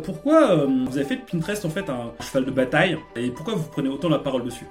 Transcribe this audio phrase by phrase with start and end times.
[0.00, 3.54] Pourquoi euh, vous avez fait de Pinterest en fait un cheval de bataille et pourquoi
[3.54, 4.66] vous prenez autant la parole dessus?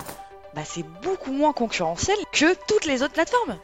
[0.55, 3.57] Bah c'est beaucoup moins concurrentiel que toutes les autres plateformes.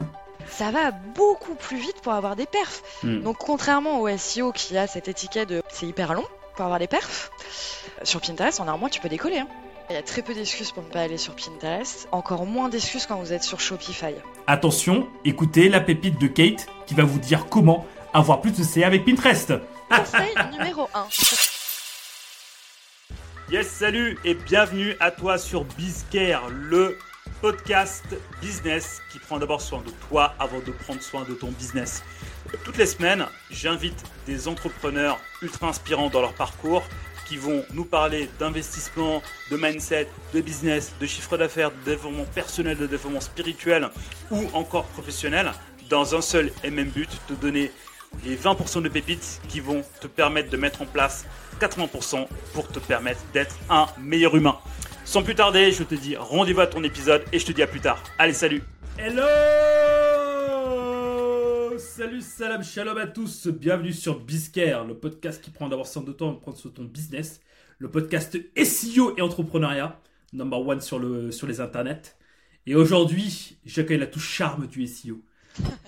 [0.48, 2.82] Ça va beaucoup plus vite pour avoir des perfs.
[3.02, 3.20] Hmm.
[3.20, 6.24] Donc contrairement au SEO qui a cette étiquette de c'est hyper long
[6.54, 7.30] pour avoir des perfs,
[8.00, 9.38] euh, sur Pinterest en un mois tu peux décoller.
[9.38, 9.48] hein.
[9.90, 13.06] Il y a très peu d'excuses pour ne pas aller sur Pinterest, encore moins d'excuses
[13.06, 14.14] quand vous êtes sur Shopify.
[14.48, 18.86] Attention, écoutez la pépite de Kate qui va vous dire comment avoir plus de CA
[18.88, 19.52] avec Pinterest.
[19.88, 21.06] Conseil numéro 1.
[23.48, 26.98] Yes, salut et bienvenue à toi sur Bizcare, le
[27.40, 28.04] podcast
[28.40, 32.02] business qui prend d'abord soin de toi avant de prendre soin de ton business.
[32.64, 36.82] Toutes les semaines, j'invite des entrepreneurs ultra inspirants dans leur parcours
[37.28, 39.22] qui vont nous parler d'investissement,
[39.52, 43.90] de mindset, de business, de chiffre d'affaires, de développement personnel, de développement spirituel
[44.32, 45.52] ou encore professionnel
[45.88, 47.70] dans un seul et même but, te donner
[48.24, 51.26] les 20% de pépites qui vont te permettre de mettre en place
[51.60, 54.58] 80% pour te permettre d'être un meilleur humain.
[55.04, 57.66] Sans plus tarder, je te dis rendez-vous à ton épisode et je te dis à
[57.66, 58.02] plus tard.
[58.18, 58.62] Allez, salut
[58.98, 59.22] Hello
[61.78, 63.46] Salut, salam, shalom à tous.
[63.48, 66.84] Bienvenue sur Bizcare, le podcast qui prend d'abord 100 de temps de prendre sur ton
[66.84, 67.40] business.
[67.78, 70.00] Le podcast SEO et entrepreneuriat,
[70.32, 72.16] number one sur, le, sur les internets.
[72.66, 75.22] Et aujourd'hui, j'accueille la touche charme du SEO.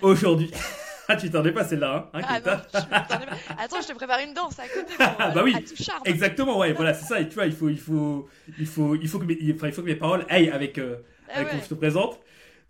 [0.02, 0.50] Aujourd'hui...
[1.08, 3.36] Ah, tu t'en es pas celle-là, hein, hein, Ah Keita non, je m'attendais pas.
[3.58, 4.94] Attends, je te prépare une danse à côté.
[4.94, 5.54] Pour, Ah, bah oui.
[5.56, 6.02] à tout charme.
[6.04, 7.20] Exactement, ouais, voilà, c'est ça.
[7.20, 8.28] Et tu vois, il faut, il faut,
[8.58, 10.96] il faut, il faut que mes, enfin, il faut que mes paroles aillent avec, euh,
[11.30, 11.60] Ah avec ouais.
[11.62, 12.20] je te présente.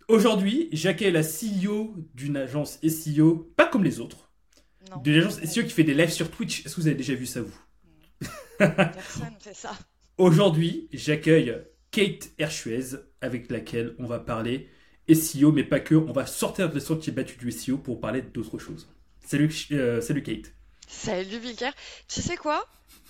[0.07, 4.31] Aujourd'hui, j'accueille la CEO d'une agence SEO, pas comme les autres,
[4.89, 6.65] Non, d'une agence SEO qui fait des lives sur Twitch.
[6.65, 7.59] Est-ce que vous avez déjà vu ça, vous?
[8.57, 9.71] Personne fait ça.
[10.17, 11.55] Aujourd'hui, j'accueille
[11.91, 14.69] Kate Herchuez, avec laquelle on va parler
[15.15, 15.95] SEO, mais pas que.
[15.95, 18.87] On va sortir des sentiers battus du SEO pour parler d'autre chose.
[19.25, 20.53] Salut, euh, salut Kate.
[20.87, 21.71] Salut Bilker.
[22.07, 22.65] Tu sais quoi?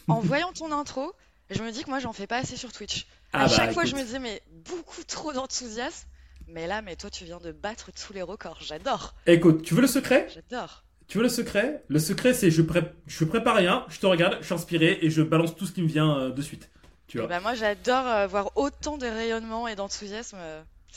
[0.08, 1.14] En voyant ton intro,
[1.50, 3.06] je me dis que moi j'en fais pas assez sur Twitch.
[3.32, 6.08] Ah à bah, chaque fois, je me disais, mais beaucoup trop d'enthousiasme.
[6.48, 8.58] Mais là, mais toi, tu viens de battre tous les records.
[8.62, 9.14] J'adore.
[9.28, 10.28] Écoute, tu veux le secret?
[10.34, 10.84] J'adore.
[11.08, 11.84] Tu veux le secret?
[11.90, 15.10] Le secret, c'est je, pré- je prépare rien, je te regarde, je suis inspiré et
[15.12, 16.70] je balance tout ce qui me vient euh, de suite.
[17.08, 17.30] Tu Et vois.
[17.30, 20.38] bah, moi, j'adore euh, voir autant de rayonnement et d'enthousiasme.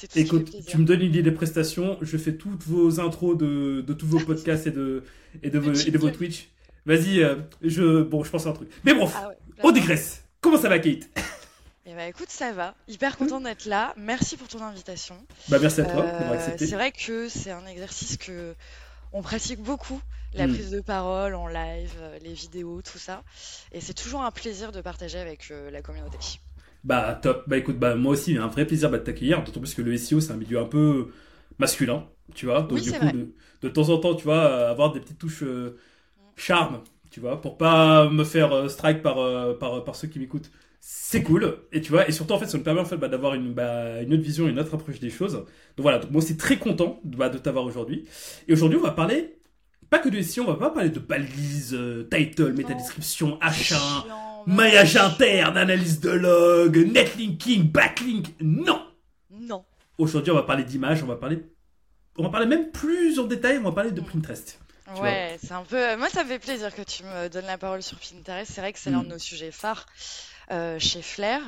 [0.04, 3.82] Euh, Écoute, tu me donnes une idée des prestations, je fais toutes vos intros de,
[3.86, 5.04] de tous vos podcasts et de,
[5.42, 6.10] et de, vos, et de vos.
[6.10, 6.48] Twitch.
[6.86, 8.69] Vas-y, euh, je, bon, je pense à un truc.
[8.84, 10.25] Mais bon, Ah ouais, on dégraisse.
[10.41, 11.08] Comment ça va, Kate?
[11.84, 12.76] Eh bah écoute, ça va.
[12.86, 13.92] Hyper content d'être là.
[13.97, 15.16] Merci pour ton invitation.
[15.48, 16.66] Bah, merci à toi Euh, d'avoir accepté.
[16.66, 18.54] c'est vrai que c'est un exercice que
[19.12, 20.00] on pratique beaucoup,
[20.32, 20.52] la Mm.
[20.54, 23.25] prise de parole en live, euh, les vidéos, tout ça.
[23.72, 26.19] Et c'est toujours un plaisir de partager avec euh, la communauté.
[26.84, 27.48] Bah, top.
[27.48, 29.93] Bah, écoute, bah, moi aussi, un vrai plaisir bah, de t'accueillir, d'autant plus que le
[29.94, 31.12] SEO, c'est un milieu un peu
[31.59, 32.62] masculin, tu vois.
[32.62, 35.19] Donc, Oui, du c'est coup, de, de temps en temps, tu vois, avoir des petites
[35.19, 35.78] touches euh,
[36.37, 40.19] charme, tu vois, pour pas me faire euh, strike par, euh, par, par ceux qui
[40.19, 40.50] m'écoutent.
[40.81, 41.59] C'est cool.
[41.72, 43.53] Et tu vois, et surtout, en fait, ça me permet en fait, bah, d'avoir une,
[43.54, 45.34] bah, une autre vision, une autre approche des choses.
[45.34, 45.47] Donc
[45.78, 48.06] voilà, donc, moi aussi très content bah, de t'avoir aujourd'hui.
[48.49, 49.38] Et aujourd'hui, on va parler,
[49.91, 54.06] pas que de SEO, on va pas parler de balises, euh, title, métadescription, H1, Chiant,
[54.47, 58.34] maillage interne, analyse de log, netlinking, backlink.
[58.41, 58.84] Non
[59.30, 59.64] Non.
[59.98, 61.44] Aujourd'hui, on va parler d'images, on va parler.
[62.19, 64.04] On va parler même plus en détail, on va parler de Mm.
[64.04, 64.58] Pinterest.
[65.00, 65.97] Ouais, c'est un peu.
[65.97, 68.50] Moi, ça me fait plaisir que tu me donnes la parole sur Pinterest.
[68.52, 69.04] C'est vrai que c'est l'un Mm.
[69.04, 69.86] de nos sujets phares
[70.50, 71.41] euh, chez Flair.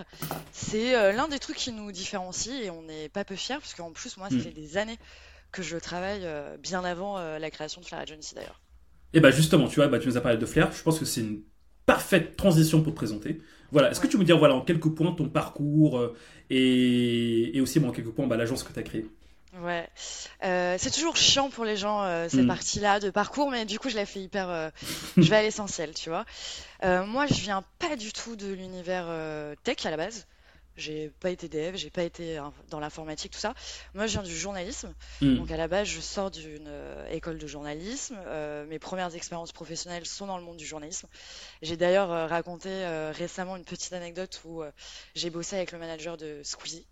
[0.53, 3.75] C'est euh, l'un des trucs qui nous différencie et on n'est pas peu fiers parce
[3.75, 4.41] qu'en plus, moi, ça Mm.
[4.41, 4.99] fait des années
[5.53, 8.60] que je travaille euh, bien avant la création de Flair Agency d'ailleurs.
[9.12, 11.04] Et bah justement, tu vois, bah, tu nous as parlé de Flair, je pense que
[11.04, 11.43] c'est une
[11.87, 13.41] parfaite transition pour te présenter.
[13.72, 16.15] Voilà, est-ce que tu veux me dire voilà, en quelques points ton parcours euh,
[16.50, 19.06] et, et aussi bon, en quelques points bah, l'agence que tu as créée?
[19.62, 19.89] Ouais,
[20.45, 22.49] Euh, c'est toujours chiant pour les gens euh, cette Mm.
[22.49, 24.50] partie-là de parcours, mais du coup je la fais hyper.
[24.50, 24.71] euh,
[25.17, 26.25] je vais à l'essentiel, tu vois.
[26.83, 29.06] Moi, je viens pas du tout de l'univers
[29.62, 30.27] tech à la base.
[30.76, 32.40] J'ai pas été dev, j'ai pas été
[32.70, 33.54] dans l'informatique, tout ça.
[33.94, 34.92] Moi, je viens du journalisme.
[35.20, 35.36] Mm.
[35.36, 38.16] Donc à la base, je sors d'une euh, école de journalisme.
[38.26, 41.08] Euh, mes premières expériences professionnelles sont dans le monde du journalisme.
[41.62, 44.71] J'ai d'ailleurs euh, raconté euh, récemment une petite anecdote où euh,
[45.15, 46.86] j'ai bossé avec le manager de Squeezie.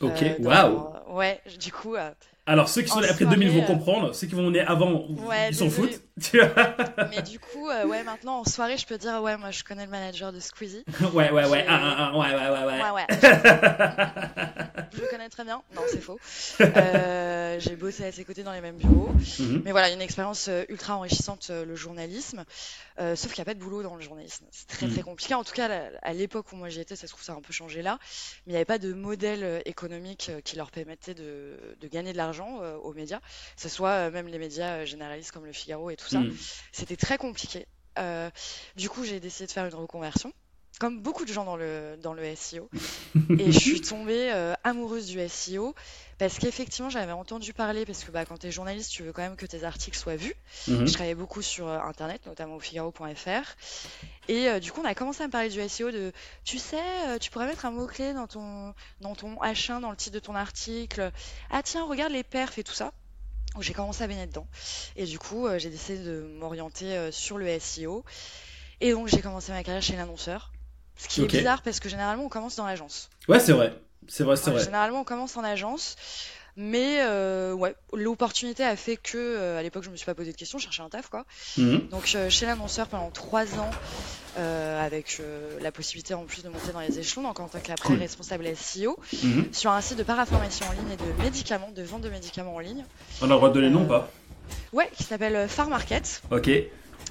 [0.00, 1.96] Ok, waouh Ouais, du coup.
[2.46, 4.60] Alors ceux qui sont nés après soirée, 2000 vont euh, comprendre, ceux qui vont nés
[4.60, 6.00] avant, Ouais, ils s'en foutent.
[7.10, 9.86] Mais du coup, euh, ouais, maintenant en soirée, je peux dire, ouais, moi je connais
[9.86, 10.84] le manager de Squeezie.
[11.14, 12.82] ouais, ouais, ouais, ah, ah, ah, ouais, ouais, ouais, ouais.
[12.82, 13.06] Ouais, ouais.
[14.96, 15.60] Je le connais très bien.
[15.74, 16.20] Non, c'est faux.
[16.60, 19.10] Euh, j'ai bossé à ses côtés dans les mêmes bureaux.
[19.40, 19.62] Mhm.
[19.64, 22.44] Mais voilà, une expérience ultra enrichissante, le journalisme.
[23.00, 24.44] Euh, sauf qu'il n'y a pas de boulot dans le journalisme.
[24.52, 25.04] C'est très très Mhm.
[25.04, 25.34] compliqué.
[25.34, 25.68] En tout cas,
[26.02, 27.98] à l'époque où moi j'y étais, ça se trouve, ça a un peu changé là.
[28.46, 32.18] Mais il n'y avait pas de modèle économique qui leur permettait de, de gagner de
[32.18, 33.20] l'argent euh, aux médias.
[33.20, 36.20] Que ce soit euh, même les médias euh, généralistes comme le Figaro et tout ça.
[36.20, 36.36] Mhm.
[36.72, 37.66] C'était très compliqué.
[38.76, 40.32] Du coup, j'ai décidé de faire une reconversion
[40.80, 42.68] comme beaucoup de gens dans le, dans le SEO.
[43.38, 45.74] et je suis tombée euh, amoureuse du SEO
[46.18, 49.22] parce qu'effectivement, j'avais entendu parler, parce que bah, quand tu es journaliste, tu veux quand
[49.22, 50.34] même que tes articles soient vus.
[50.68, 50.86] Mhm.
[50.86, 53.56] Je travaillais beaucoup sur euh, Internet, notamment au figaro.fr.
[54.28, 56.12] Et euh, du coup, on a commencé à me parler du SEO de,
[56.44, 60.14] tu sais, tu pourrais mettre un mot-clé dans ton, dans ton H1, dans le titre
[60.14, 61.10] de ton article.
[61.50, 62.92] Ah tiens, regarde les perfs et tout ça.
[63.60, 64.48] J'ai commencé à baigner dedans.
[64.96, 68.04] Et du coup, j'ai décidé de m'orienter sur le SEO.
[68.80, 70.52] Et donc, j'ai commencé ma carrière chez l'annonceur.
[70.96, 73.08] Ce qui est bizarre parce que généralement, on commence dans l'agence.
[73.28, 73.74] Ouais, c'est vrai.
[74.08, 74.62] C'est vrai, c'est vrai.
[74.62, 75.96] Généralement, on commence en agence.
[76.56, 80.30] Mais euh, ouais, l'opportunité a fait que, euh, à l'époque, je me suis pas posé
[80.30, 81.24] de questions, je cherchais un taf, quoi.
[81.58, 81.88] Mhm.
[81.88, 83.70] Donc, euh, chez l'annonceur pendant trois ans,
[84.36, 85.20] avec
[85.60, 87.98] la possibilité en plus de monter dans les échelons, donc en tant qu'après Cool.
[87.98, 89.48] responsable SEO, Mhm.
[89.52, 92.58] sur un site de parapharmacie en ligne et de médicaments, de vente de médicaments en
[92.60, 92.84] ligne.
[93.20, 94.10] On a le droit de donner le nom ou pas?
[94.72, 96.20] Ouais, qui s'appelle euh, Far Market.
[96.30, 96.50] Ok,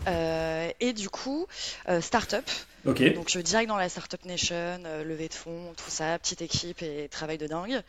[0.07, 1.47] Euh, et du coup,
[1.89, 2.45] euh, start-up.
[2.85, 6.81] Donc, euh, direct dans la Startup Nation, euh, levée de fonds, tout ça, petite équipe
[6.81, 7.81] et travail de dingue.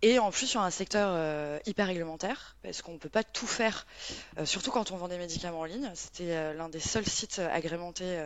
[0.00, 3.48] Et en plus, sur un secteur euh, hyper réglementaire, parce qu'on ne peut pas tout
[3.48, 3.84] faire,
[4.38, 5.90] euh, surtout quand on vend des médicaments en ligne.
[5.94, 8.18] C'était euh, l'un des seuls sites agrémentés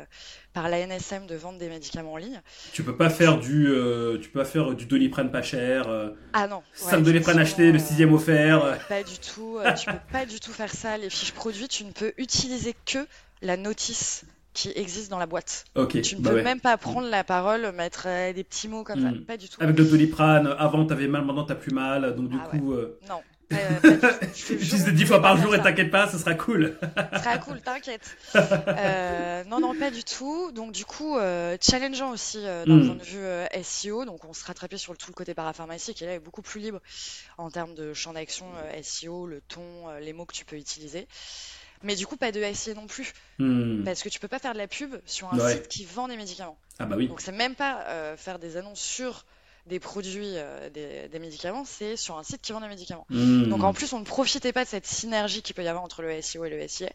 [0.52, 2.42] par l'ANSM de vendre des médicaments en ligne.
[2.74, 3.72] Tu peux pas faire du,
[4.20, 5.88] tu peux pas faire du doliprane pas cher,
[6.34, 8.78] Ah non, 5 doliprane acheté, le sixième offert.
[8.88, 10.98] Pas du tout, tu peux pas du tout faire ça.
[10.98, 13.06] Les fiches produits, tu ne peux utiliser que
[13.40, 15.64] la notice qui existe dans la boîte.
[15.74, 16.42] Tu ne bah peux ouais.
[16.42, 19.14] même pas prendre la parole, mettre euh, des petits mots comme Mm.
[19.20, 19.26] ça.
[19.26, 19.62] Pas du tout.
[19.62, 22.98] Avec le doliprane, avant t'avais mal, maintenant t'as plus mal, donc du Ah coup, euh,
[23.08, 23.20] Non.
[23.52, 24.28] euh, pas du.
[24.34, 25.64] Je utilise on 10 pouvait fois par jour et ça.
[25.64, 26.78] t'inquiète pas, ce sera cool.
[27.12, 28.16] Très cool, t'inquiète.
[28.34, 30.52] Euh, non, non, pas du tout.
[30.52, 31.16] Donc, du coup,
[31.60, 32.86] challengeant aussi d'un Mm.
[32.86, 34.04] point de vue SEO.
[34.06, 36.60] Donc, on se rattrapait sur le, tout le côté parapharmacie qui là est beaucoup plus
[36.60, 36.80] libre
[37.38, 38.46] en termes de champ d'action
[38.82, 39.60] SEO, le ton,
[40.00, 41.06] les mots que tu peux utiliser.
[41.82, 43.12] Mais du coup, pas de SEO non plus.
[43.38, 43.84] Hmm.
[43.84, 45.54] Parce que tu peux pas faire de la pub sur un Ouais.
[45.54, 46.56] site qui vend des médicaments.
[46.78, 47.08] Ah bah oui.
[47.08, 49.24] Donc, c'est même pas euh, faire des annonces sur
[49.66, 53.06] des produits, euh, des, des médicaments, c'est sur un site qui vend des médicaments.
[53.10, 53.44] Hmm.
[53.48, 56.02] Donc en plus, on ne profitait pas de cette synergie qu'il peut y avoir entre
[56.02, 56.90] le SEO et le SIA.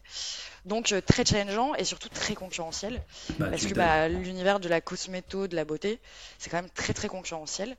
[0.66, 3.00] Donc euh, très challengeant et surtout très concurrentiel.
[3.38, 5.98] Bah, Parce que bah, l'univers de la cosméto, de la beauté,
[6.38, 7.74] c'est quand même très très concurrentiel.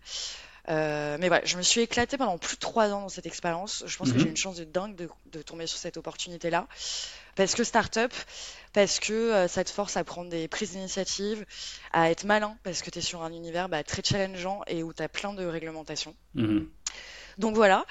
[0.69, 3.83] Euh, mais voilà, je me suis éclatée pendant plus de trois ans dans cette expérience.
[3.87, 4.23] Je pense que Mhm.
[4.23, 6.67] j'ai une chance de dingue de, de tomber sur cette opportunité-là.
[7.35, 8.13] Parce que start-up,
[8.73, 11.45] parce que euh, ça te force à prendre des prises d'initiative,
[11.93, 14.93] à être malin, parce que tu es sur un univers bah, très challengeant et où
[14.93, 16.13] tu as plein de réglementations.
[16.35, 16.67] Mhm.
[17.39, 17.85] Donc voilà.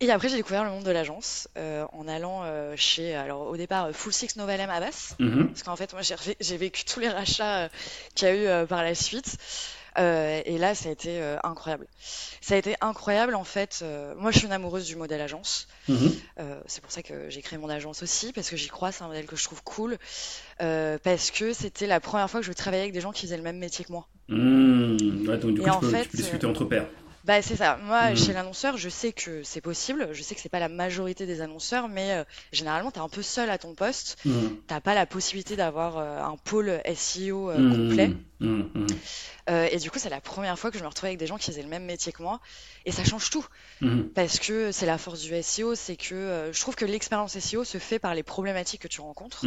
[0.00, 3.56] Et après, j'ai découvert le monde de l'agence euh, en allant euh, chez, alors au
[3.56, 5.14] départ, Full Six Novel M Havas.
[5.18, 5.48] Mhm.
[5.48, 6.02] Parce qu'en fait, moi,
[6.40, 7.68] j'ai vécu tous les rachats euh,
[8.14, 9.36] qu'il y a eu par la suite.
[9.98, 11.86] Euh, et là, ça a été euh, incroyable.
[12.40, 13.80] Ça a été incroyable, en fait.
[13.82, 15.68] euh, moi, je suis une amoureuse du modèle agence.
[15.88, 16.10] Mhm.
[16.66, 19.08] C'est pour ça que j'ai créé mon agence aussi, parce que j'y crois, c'est un
[19.08, 19.96] modèle que je trouve cool.
[20.58, 23.42] Parce que c'était la première fois que je travaillais avec des gens qui faisaient le
[23.42, 24.08] même métier que moi.
[24.28, 26.86] Ouais, donc du Et coup, en tu peux, fait, tu peux discuter entre pairs.
[27.24, 27.78] Bah c'est ça.
[27.82, 28.16] Moi, Mhm.
[28.16, 30.08] chez l'annonceur, je sais que c'est possible.
[30.12, 33.22] Je sais que c'est pas la majorité des annonceurs, mais euh, généralement, t'es un peu
[33.22, 34.18] seul à ton poste.
[34.26, 34.56] Mhm.
[34.66, 37.70] T'as pas la possibilité d'avoir euh, un pôle SEO euh, Mhm.
[37.70, 38.10] complet.
[38.40, 38.70] Mhm.
[38.74, 38.86] Mhm.
[39.50, 41.36] Euh, et du coup, c'est la première fois que je me retrouvais avec des gens
[41.36, 42.40] qui faisaient le même métier que moi.
[42.86, 43.44] Et ça change tout.
[43.80, 44.10] Mhm.
[44.14, 47.64] Parce que c'est la force du SEO, c'est que euh, je trouve que l'expérience SEO
[47.64, 49.44] se fait par les problématiques que tu rencontres.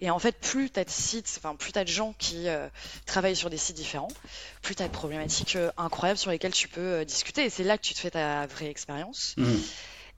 [0.00, 2.48] Et en fait, plus tu as de sites, enfin, plus tu as de gens qui
[2.48, 2.68] euh,
[3.06, 4.08] travaillent sur des sites différents,
[4.62, 7.44] plus tu as de problématiques incroyables sur lesquelles tu peux discuter.
[7.44, 9.34] Et c'est là que tu te fais ta vraie expérience.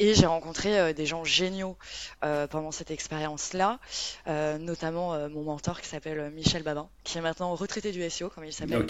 [0.03, 1.77] Et j'ai rencontré euh, des gens géniaux
[2.25, 3.79] euh, pendant cette expérience-là,
[4.29, 8.45] euh, notamment mon mentor qui s'appelle Michel Babin, qui est maintenant retraité du SEO, comme
[8.47, 8.87] il s'appelle,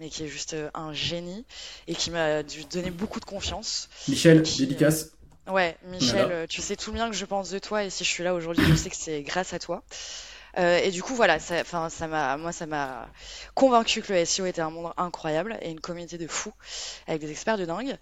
[0.00, 1.44] mais qui est juste un génie
[1.86, 3.88] et qui m'a dû donner beaucoup de confiance.
[4.08, 5.12] Michel, Qui- dédicace.
[5.46, 6.46] Ouais, Michel, Voilà.
[6.46, 8.34] tu sais tout le bien que je pense de toi et si je suis là
[8.34, 9.82] aujourd'hui, je sais que c'est grâce à toi.
[10.58, 13.08] Euh, et du coup, voilà, ça, enfin, ça m'a, moi, ça m'a
[13.54, 16.52] convaincu que le SEO était un monde incroyable et une communauté de fous
[17.06, 17.96] avec des experts de dingue.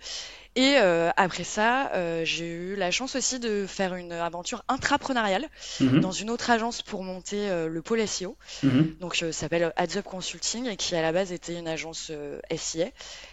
[0.59, 5.51] Et euh, après ça, euh, j'ai eu la chance aussi de faire une aventure intrapreneuriale
[5.81, 6.01] Mhm.
[6.01, 8.37] dans une autre agence pour monter euh, le pôle SEO.
[8.63, 8.97] Mhm.
[9.01, 12.11] Donc, ça s'appelle Ads Up Consulting et qui à la base était une agence
[12.57, 12.87] SIA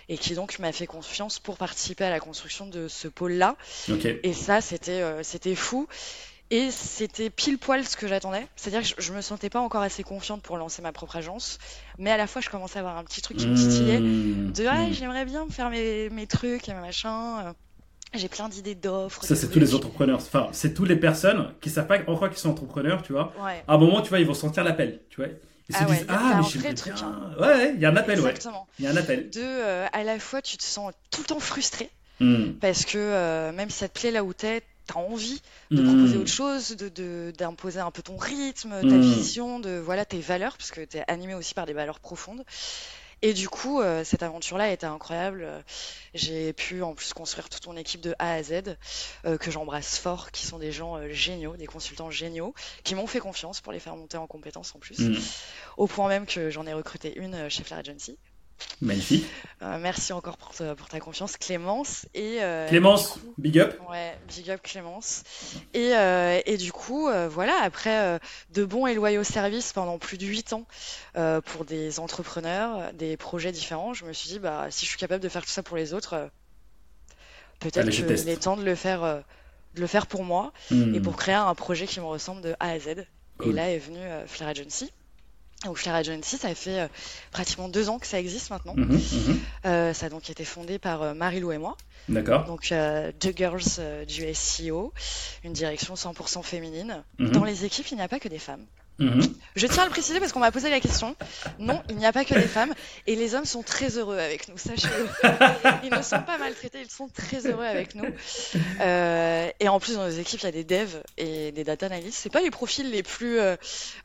[0.10, 3.56] et qui donc m'a fait confiance pour participer à la construction de ce pôle-là.
[4.24, 5.88] Et ça, c'était c'était fou.
[6.55, 8.45] Et c'était pile poil ce que j'attendais.
[8.55, 11.57] C'est-à-dire que je, je me sentais pas encore assez confiante pour lancer ma propre agence.
[11.98, 14.01] Mais à la fois, je commençais à avoir un petit truc qui me titillait.
[14.01, 14.51] Mhm.
[14.53, 14.93] De ah, Mhm.
[14.93, 17.53] j'aimerais bien me faire mes, mes trucs et mes machins.
[18.13, 19.25] J'ai plein d'idées d'offres.
[19.25, 20.17] Ça, c'est tous les entrepreneurs.
[20.19, 23.33] Enfin, c'est toutes les personnes qui savent pas en quoi qu'ils sont entrepreneurs, tu vois.
[23.43, 25.31] Ouais, À un moment, tu vois, ils vont sentir l'appel, tu vois.
[25.69, 27.07] Ils se Ah ouais, disent, ah, mais j'aimerais truc, bien.
[27.07, 27.36] hein.
[27.39, 28.27] Ouais, ouais, il y a un appel, ouais.
[28.29, 28.67] exactement.
[28.77, 29.31] Il y a un appel.
[29.31, 31.89] De, euh, à la fois, tu te sens tout le temps frustré.
[32.19, 32.57] Mhm.
[32.60, 35.85] Parce que euh, même si ça te plaît là où t'es, as envie de Hmm.
[35.85, 39.01] proposer autre chose, de, de- d'imposer un peu ton rythme, ta Hmm.
[39.01, 42.43] vision, de voilà tes valeurs, parce que tu es animé aussi par des valeurs profondes.
[43.25, 45.47] Et du coup, euh, cette aventure-là était incroyable.
[46.13, 48.75] J'ai pu en plus construire toute mon équipe de A à Z,
[49.25, 53.07] euh, que j'embrasse fort, qui sont des gens euh, géniaux, des consultants géniaux, qui m'ont
[53.07, 54.99] fait confiance pour les faire monter en compétences en plus.
[54.99, 55.15] Mm.
[55.77, 58.17] Au point même que j'en ai recruté une chez Flair Agency.
[58.82, 59.25] Magnifique.
[59.62, 62.05] Euh, merci encore pour ta, pour ta confiance, Clémence.
[62.13, 63.79] Et, euh, Clémence, coup- big up.
[63.89, 65.24] Ouais, big up Clémence.
[65.74, 68.20] Et, euh, et du coup, voilà, après
[68.53, 70.65] de bons et loyaux services pendant plus de 8 ans
[71.46, 75.24] pour des entrepreneurs, des projets différents, je me suis dit, bah, si je suis capable
[75.24, 76.29] de faire tout ça pour les autres,
[77.60, 79.01] peut-être qu'il est temps de le faire,
[79.75, 80.96] de le faire pour moi Mm.
[80.96, 83.05] et pour créer un projet qui me ressemble de A à Z.
[83.46, 84.91] Et là est venu Flair Agency.
[85.63, 86.88] Donc Flair Agency, ça fait euh,
[87.32, 88.74] pratiquement deux ans que ça existe maintenant.
[88.75, 89.39] Mhm, mhm.
[89.65, 91.77] Euh, ça a donc été fondé par euh, Marie-Lou et moi.
[92.10, 92.46] D'accord.
[92.46, 92.74] Donc
[93.22, 94.93] deux girls du SEO,
[95.43, 97.03] une direction 100% féminine.
[97.20, 97.32] Mhm.
[97.32, 98.65] Dans les équipes, il n'y a pas que des femmes.
[99.00, 99.21] Mhm.
[99.55, 101.15] Je tiens à le préciser parce qu'on m'a posé la question.
[101.59, 102.73] Non, il n'y a pas que des femmes
[103.07, 105.07] et les hommes sont très heureux avec nous, sachez-le.
[105.83, 108.05] Ils ne sont pas maltraités, ils sont très heureux avec nous.
[108.81, 111.88] Euh, et en plus, dans nos équipes, il y a des devs et des data
[111.88, 112.19] analysts.
[112.21, 113.55] C'est pas les profils les plus, euh,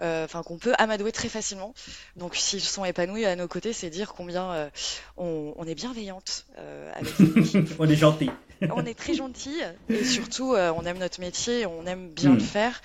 [0.01, 1.75] euh, enfin, qu'on peut amadouer très facilement.
[2.17, 4.71] Donc, s'ils sont épanouis à nos côtés, c'est dire combien
[5.17, 6.47] on, on est bienveillante
[6.95, 7.15] avec.
[7.79, 8.31] On est gentil.
[8.73, 12.35] On est très gentils et surtout, on aime notre métier, on aime bien Mm.
[12.35, 12.83] le faire.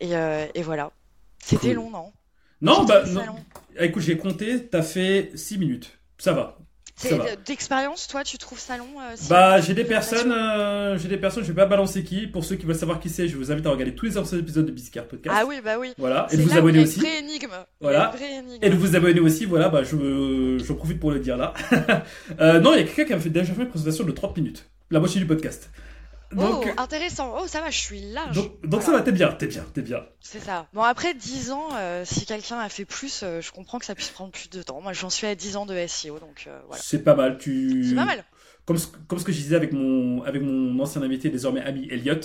[0.00, 0.10] Et,
[0.54, 0.92] et voilà.
[1.42, 1.76] C'était Cool.
[1.76, 2.12] long, non?
[2.62, 3.22] Non, bah, non.
[3.78, 5.98] Ah, Écoute, j'ai compté, t'as fait 6 minutes.
[6.18, 6.58] Ça va.
[6.96, 7.16] C'est-.
[7.46, 11.08] D'expérience, toi, tu trouves ça long euh, si- Bah, j'ai des de personnes, euh, j'ai
[11.08, 12.26] des personnes, je vais pas balancer qui.
[12.26, 14.36] Pour ceux qui veulent savoir qui c'est, je vous invite à regarder tous les anciens
[14.38, 15.34] épisodes de Biscard Podcast.
[15.40, 15.94] Ah oui, bah oui.
[15.96, 17.00] Voilà, et de vous abonner aussi.
[17.00, 17.48] vraie énigme.
[17.80, 18.10] Voilà.
[18.12, 18.58] une vraie énigme.
[18.62, 21.54] Et de vous abonner aussi, voilà, bah, je, j'en profite pour le dire là.
[22.38, 24.36] Euh, non, il y a quelqu'un qui a fait, déjà fait une présentation de 30
[24.36, 24.68] minutes.
[24.90, 25.70] La moitié du podcast.
[26.32, 27.34] Donc, oh, intéressant.
[27.40, 28.36] Oh, ça va, je suis large.
[28.36, 30.04] donc, donc ça va, t'es bien, t'es bien, t'es bien.
[30.20, 30.68] C'est ça.
[30.72, 33.96] Bon, après 10 ans, euh, si quelqu'un a fait plus, euh, je comprends que ça
[33.96, 34.80] puisse prendre plus de temps.
[34.80, 36.80] Moi, j'en suis à 10 ans de SEO, donc euh, voilà.
[36.82, 37.84] C'est pas mal, tu...
[37.88, 38.24] C'est pas mal.
[38.64, 41.88] Comme ce, comme ce que je disais avec mon, avec mon ancien invité, désormais ami
[41.90, 42.20] Elliot,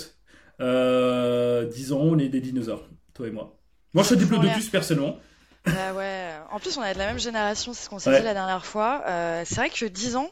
[0.60, 3.58] euh, 10 ans, on est des dinosaures, toi et moi.
[3.92, 5.18] Moi, je suis diplodocus personnellement.
[5.64, 6.30] Bah ouais.
[6.52, 8.20] En plus, on est de la même génération, c'est ce qu'on s'est Ouais.
[8.20, 9.02] dit la dernière fois.
[9.44, 10.30] C'est vrai que 10 ans,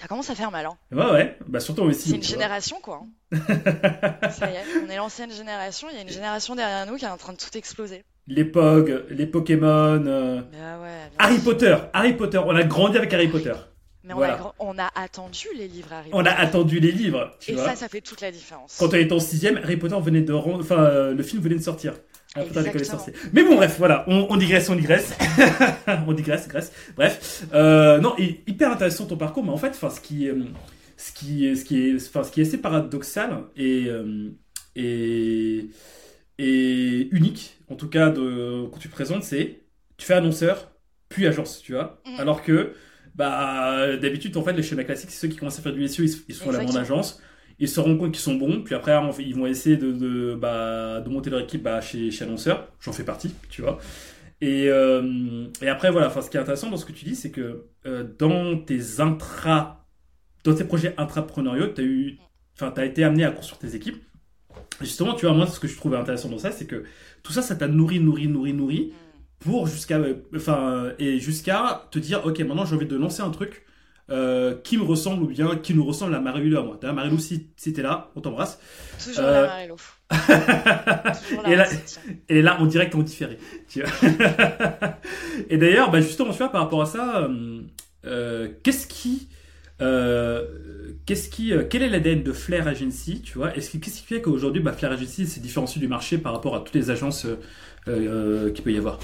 [0.00, 0.66] ça commence à faire mal.
[0.66, 0.76] Hein.
[0.92, 2.10] Ouais, ouais, bah surtout aussi.
[2.10, 3.02] C'est une génération, quoi.
[3.32, 3.36] hein.
[4.30, 5.88] ça y est, on est l'ancienne génération.
[5.90, 8.04] Il y a une génération derrière nous qui est en train de tout exploser.
[8.26, 11.10] Les POG, les Pokémon, euh, Bah ouais.
[11.18, 11.38] Harry.
[11.38, 13.54] Potter, Harry Potter, on a grandi avec Harry Potter.
[14.04, 16.42] Mais on, a, grand- on a attendu les livres Harry On a Potter.
[16.42, 17.64] attendu les livres, tu Et vois.
[17.66, 18.76] ça, ça fait toute la différence.
[18.78, 21.56] Quand on était en sixième, Harry Potter venait de rendre, enfin, euh, le film venait
[21.56, 21.94] de sortir.
[23.32, 25.12] Mais bon, bref, voilà, on, on digresse, on digresse.
[26.06, 26.72] on digresse, digresse.
[26.96, 30.44] Bref, euh, non, et hyper intéressant ton parcours, mais en fait, enfin, ce qui, euh,
[30.96, 34.30] ce qui, ce qui est, enfin, ce qui est assez paradoxal et, euh,
[34.76, 35.70] et,
[36.38, 39.62] et unique, en tout cas, de, quand tu présentes, c'est,
[39.96, 40.70] tu fais annonceur,
[41.08, 42.00] puis agence, tu vois.
[42.06, 42.20] Mhm.
[42.20, 42.72] Alors que,
[43.14, 46.04] bah, d'habitude, en fait, les schémas classiques, c'est ceux qui commencent à faire du SEO,
[46.04, 47.20] ils, se- ils se font la grande agence
[47.58, 51.00] ils se rendent compte qu'ils sont bons, puis après ils vont essayer de, de, bah,
[51.00, 53.78] de monter leur équipe bah, chez, chez annonceur, j'en fais partie, tu vois.
[54.40, 57.30] Et, euh, et après voilà, ce qui est intéressant dans ce que tu dis, c'est
[57.30, 59.86] que euh, dans tes intra,
[60.44, 62.18] dans tes projets intrapreneuriaux, tu
[62.60, 64.02] as t'as été amené à construire tes équipes.
[64.80, 66.84] Justement, tu vois, moi, ce que je trouvais intéressant dans ça, c'est que
[67.22, 68.92] tout ça, ça t'a nourri, nourri, nourri, nourri,
[69.40, 73.30] pour jusqu'à, euh, enfin, et jusqu'à te dire, ok, maintenant j'ai envie de lancer un
[73.30, 73.64] truc
[74.10, 76.78] euh, qui me ressemble ou bien qui nous ressemble à Marie-Lou à moi.
[76.80, 78.58] T'as Marie-Lou, si, si t'es là, on t'embrasse.
[79.04, 79.76] Toujours Euh, Marie-Lou.
[81.28, 81.66] Toujours Et là-
[82.30, 83.38] là en direct en différé.
[83.68, 83.90] Tu vois.
[85.50, 87.60] et d'ailleurs, bah justement, tu vois, par rapport à ça, euh,
[88.06, 89.28] euh, qu'est-ce qui,
[89.78, 93.54] qu'est-ce qui, quel est l'ADN de Flair Agency, tu vois?
[93.56, 96.54] Est-ce que qu'est-ce qui fait qu'aujourd'hui, bah, Flair Agency s'est différencié du marché par rapport
[96.56, 97.26] à toutes les agences
[97.84, 98.98] qu'il peut y avoir?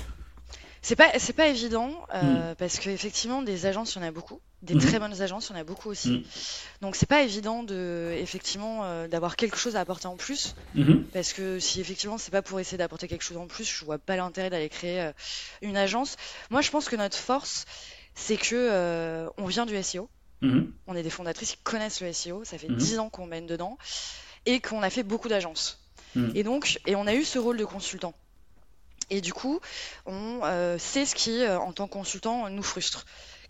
[0.82, 2.54] C'est pas, c'est pas évident Mm.
[2.58, 4.40] parce qu'effectivement, des agences, il y en a beaucoup.
[4.64, 4.80] Des Mhm.
[4.80, 6.08] très bonnes agences, il y en a beaucoup aussi.
[6.10, 6.22] Mhm.
[6.80, 10.54] Donc, c'est pas évident de, effectivement, euh, d'avoir quelque chose à apporter en plus.
[10.72, 11.04] Mhm.
[11.12, 13.98] Parce que si effectivement, c'est pas pour essayer d'apporter quelque chose en plus, je vois
[13.98, 15.12] pas l'intérêt d'aller créer euh,
[15.60, 16.16] une agence.
[16.50, 17.66] Moi, je pense que notre force,
[18.14, 20.08] c'est que euh, on vient du SEO.
[20.40, 20.72] Mhm.
[20.86, 22.44] On est des fondatrices qui connaissent le SEO.
[22.44, 22.76] Ça fait Mhm.
[22.76, 23.76] 10 ans qu'on mène dedans
[24.46, 25.78] et qu'on a fait beaucoup d'agences.
[26.14, 26.32] Mhm.
[26.34, 28.14] Et donc, et on a eu ce rôle de consultant.
[29.10, 29.60] Et du coup,
[30.06, 30.40] on
[30.78, 33.04] sait ce qui, en tant que consultant, nous frustre.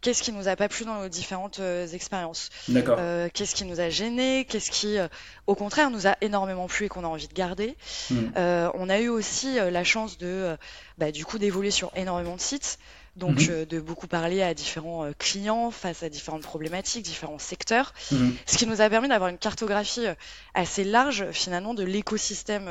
[0.04, 2.98] Qu'est-ce qui nous a pas plu dans nos différentes euh, expériences D'accord.
[3.00, 5.08] Euh, Qu'est-ce qui nous a gêné Qu'est-ce qui, euh,
[5.46, 7.74] au contraire, nous a énormément plu et qu'on a envie de garder
[8.10, 8.32] Mhm.
[8.36, 10.56] Euh, On a eu aussi euh, la chance de, euh,
[10.98, 12.78] bah, du coup, d'évoluer sur énormément de sites.
[13.16, 17.94] Donc, euh, de beaucoup parler à différents clients face à différentes problématiques, différents secteurs.
[18.10, 18.36] Mhm.
[18.44, 20.04] Ce qui nous a permis d'avoir une cartographie
[20.52, 22.68] assez large, finalement, de l'écosystème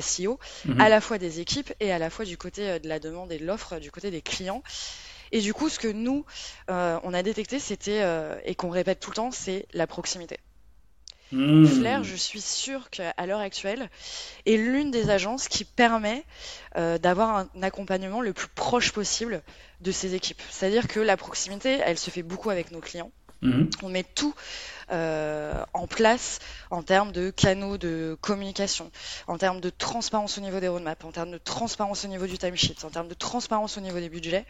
[0.00, 0.38] SEO,
[0.78, 3.38] à la fois des équipes et à la fois du côté de la demande et
[3.38, 4.62] de l'offre, du côté des clients.
[5.32, 6.24] Et du coup, ce que nous,
[6.70, 10.38] euh, on a détecté, c'était, euh, et qu'on répète tout le temps, c'est la proximité.
[11.32, 11.66] Mhm.
[11.66, 13.88] Flair, je suis sûre qu'à l'heure actuelle,
[14.46, 16.24] est l'une des agences qui permet
[16.76, 19.42] euh, d'avoir un accompagnement le plus proche possible
[19.80, 20.42] de ses équipes.
[20.50, 23.12] C'est-à-dire que la proximité, elle se fait beaucoup avec nos clients.
[23.42, 23.70] Mhm.
[23.82, 24.34] On met tout
[24.92, 28.90] euh, en place en termes de canaux de communication,
[29.28, 32.36] en termes de transparence au niveau des roadmaps, en termes de transparence au niveau du
[32.36, 34.44] timesheet, en termes de transparence au niveau des budgets,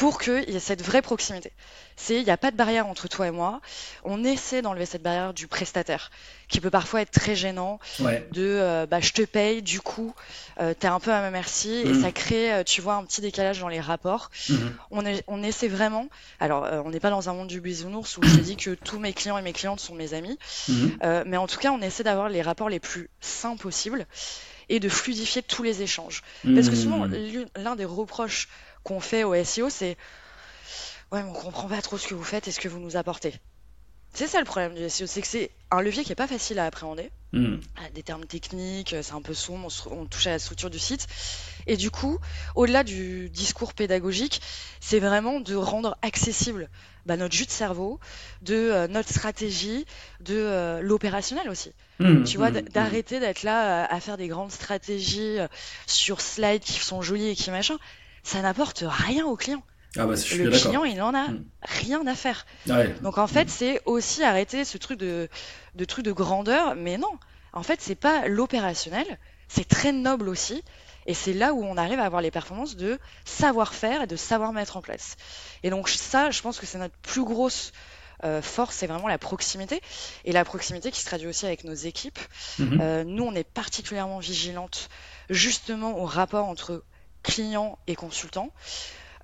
[0.00, 1.52] pour qu'il y ait cette vraie proximité.
[1.96, 3.60] C'est, il n'y a pas de barrière entre toi et moi.
[4.02, 6.10] On essaie d'enlever cette barrière du prestataire,
[6.48, 8.26] qui peut parfois être très gênant, Ouais.
[8.32, 10.14] de euh, bah, je te paye, du coup,
[10.58, 12.00] euh, t'es un peu à ma merci, et Mm.
[12.00, 14.72] ça crée, euh, tu vois, un petit décalage dans les rapports Mhm.
[14.90, 16.08] on, est- on essaie vraiment.
[16.40, 18.98] Alors, euh, on n'est pas dans un monde du bisounours où je dis que tous
[18.98, 20.38] mes clients et mes clientes sont mes amis,
[20.68, 20.98] Mhm.
[21.04, 24.06] euh, mais en tout cas, on essaie d'avoir les rapports les plus sains possibles
[24.70, 26.22] et de fluidifier tous les échanges.
[26.54, 27.14] Parce que souvent, Mhm.
[27.14, 28.48] l'une- l'un des reproches
[28.82, 29.96] qu'on fait au SEO, c'est
[31.12, 32.96] Ouais, mais on comprend pas trop ce que vous faites et ce que vous nous
[32.96, 33.34] apportez.
[34.14, 36.58] C'est ça le problème du SEO, c'est que c'est un levier qui est pas facile
[36.58, 37.60] à appréhender Mhm.
[37.76, 41.06] à des termes techniques, c'est un peu sombre, on, touche à la structure du site.
[41.68, 42.18] Et du coup,
[42.56, 44.42] au-delà du discours pédagogique,
[44.80, 46.68] c'est vraiment de rendre accessible
[47.06, 48.00] bah, notre jus de cerveau,
[48.42, 49.86] de euh, notre stratégie,
[50.18, 51.72] de euh, l'opérationnel aussi.
[52.00, 52.24] Mhm.
[52.24, 52.62] Tu vois, Mhm.
[52.70, 55.46] d'arrêter d'être là euh, à faire des grandes stratégies euh,
[55.86, 57.78] sur slides qui sont jolies et qui machin.
[58.22, 59.62] Ça n'apporte rien au client.
[59.96, 61.44] Ah bah je Le client, il en a Mm.
[61.62, 62.46] rien à faire.
[62.68, 62.94] Ouais.
[63.02, 65.28] Donc en fait, c'est aussi arrêter ce truc de,
[65.74, 67.10] de truc de grandeur, mais non.
[67.52, 70.62] En fait, c'est pas l'opérationnel, c'est très noble aussi,
[71.06, 74.52] et c'est là où on arrive à avoir les performances de savoir-faire et de savoir
[74.52, 75.16] mettre en place.
[75.64, 77.72] Et donc ça, je pense que c'est notre plus grosse
[78.22, 79.80] euh, force, c'est vraiment la proximité,
[80.24, 82.18] et la proximité qui se traduit aussi avec nos équipes.
[82.60, 82.78] Mhm.
[82.80, 84.88] Euh, nous, on est particulièrement vigilante
[85.30, 86.84] justement au rapport entre
[87.22, 88.50] clients et consultants,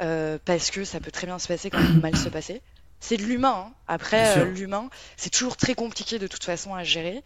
[0.01, 2.63] euh, parce que ça peut très bien se passer comme mal se passer.
[2.99, 3.67] C'est de l'humain.
[3.69, 3.75] hein.
[3.89, 7.23] Après, euh, l'humain, c'est toujours très compliqué de toute façon à gérer.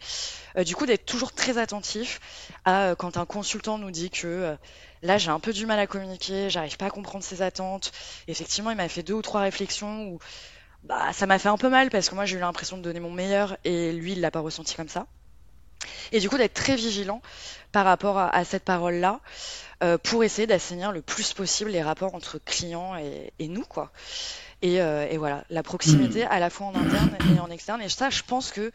[0.57, 2.19] Euh, du coup, d'être toujours très attentif
[2.65, 4.55] à quand un consultant nous dit que
[5.01, 7.93] là, j'ai un peu du mal à communiquer, j'arrive pas à comprendre ses attentes.
[8.27, 10.19] Effectivement, il m'a fait deux ou trois réflexions où
[10.83, 12.99] bah, ça m'a fait un peu mal parce que moi, j'ai eu l'impression de donner
[12.99, 15.07] mon meilleur et lui, il l'a pas ressenti comme ça.
[16.11, 17.21] Et du coup, d'être très vigilant
[17.71, 19.19] par rapport à, à cette parole-là
[19.83, 23.91] euh, pour essayer d'assainir le plus possible les rapports entre clients et, et nous, quoi.
[24.61, 27.81] Et, euh, et voilà, la proximité à la fois en interne et en externe.
[27.81, 28.71] Et ça, je pense que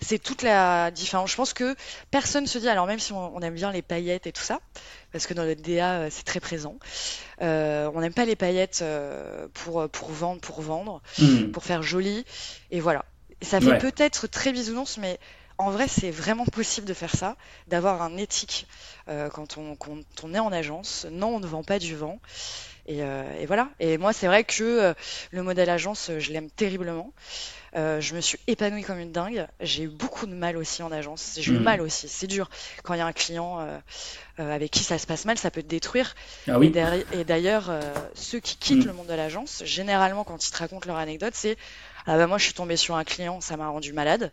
[0.00, 1.30] c'est toute la différence.
[1.30, 1.76] Je pense que
[2.10, 4.60] personne se dit, alors même si on, on aime bien les paillettes et tout ça,
[5.12, 6.76] parce que dans le DA, euh, c'est très présent,
[7.42, 8.84] euh, on n'aime pas les paillettes
[9.54, 11.52] pour, pour vendre, pour vendre Mhm.
[11.52, 12.24] pour faire joli.
[12.70, 13.04] Et voilà.
[13.42, 13.78] Ça fait Ouais.
[13.78, 15.18] peut-être très bisounours, mais
[15.58, 17.36] en vrai, c'est vraiment possible de faire ça,
[17.68, 18.66] d'avoir un éthique
[19.08, 21.06] euh, quand, on, quand on est en agence.
[21.10, 22.20] Non, on ne vend pas du vent.
[22.86, 23.70] Et, euh, et voilà.
[23.80, 24.94] Et moi, c'est vrai que euh,
[25.32, 27.12] le modèle agence, je l'aime terriblement.
[27.74, 29.46] Je me suis épanouie comme une dingue.
[29.60, 31.36] J'ai eu beaucoup de mal aussi en agence.
[31.40, 31.60] J'ai eu Mhm.
[31.60, 32.08] mal aussi.
[32.08, 32.50] C'est dur.
[32.84, 33.66] Quand il y a un client
[34.38, 36.14] avec qui ça se passe mal, ça peut te détruire.
[36.48, 36.76] Ah Et oui.
[37.12, 37.70] et d'ailleurs,
[38.14, 38.86] ceux qui quittent Mm.
[38.86, 41.56] le monde de l'agence, généralement, quand ils te racontent leur anecdote, c'est
[42.06, 44.32] Ah bah moi, je suis tombée sur un client, ça m'a rendu malade.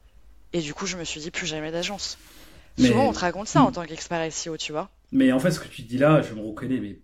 [0.54, 2.18] Et du coup, je me suis dit plus jamais d'agence.
[2.78, 4.90] Mais- Souvent, on te raconte ça en tant qu'expert SEO, tu vois.
[5.12, 7.00] Mais en fait, ce que tu dis là, je me reconnais, mais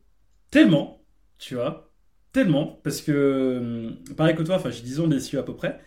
[0.51, 1.01] tellement,
[1.38, 1.91] tu vois,
[2.31, 5.79] tellement, parce que, hum, pareil que toi, enfin, j'ai 10 ans d'SEO à peu près,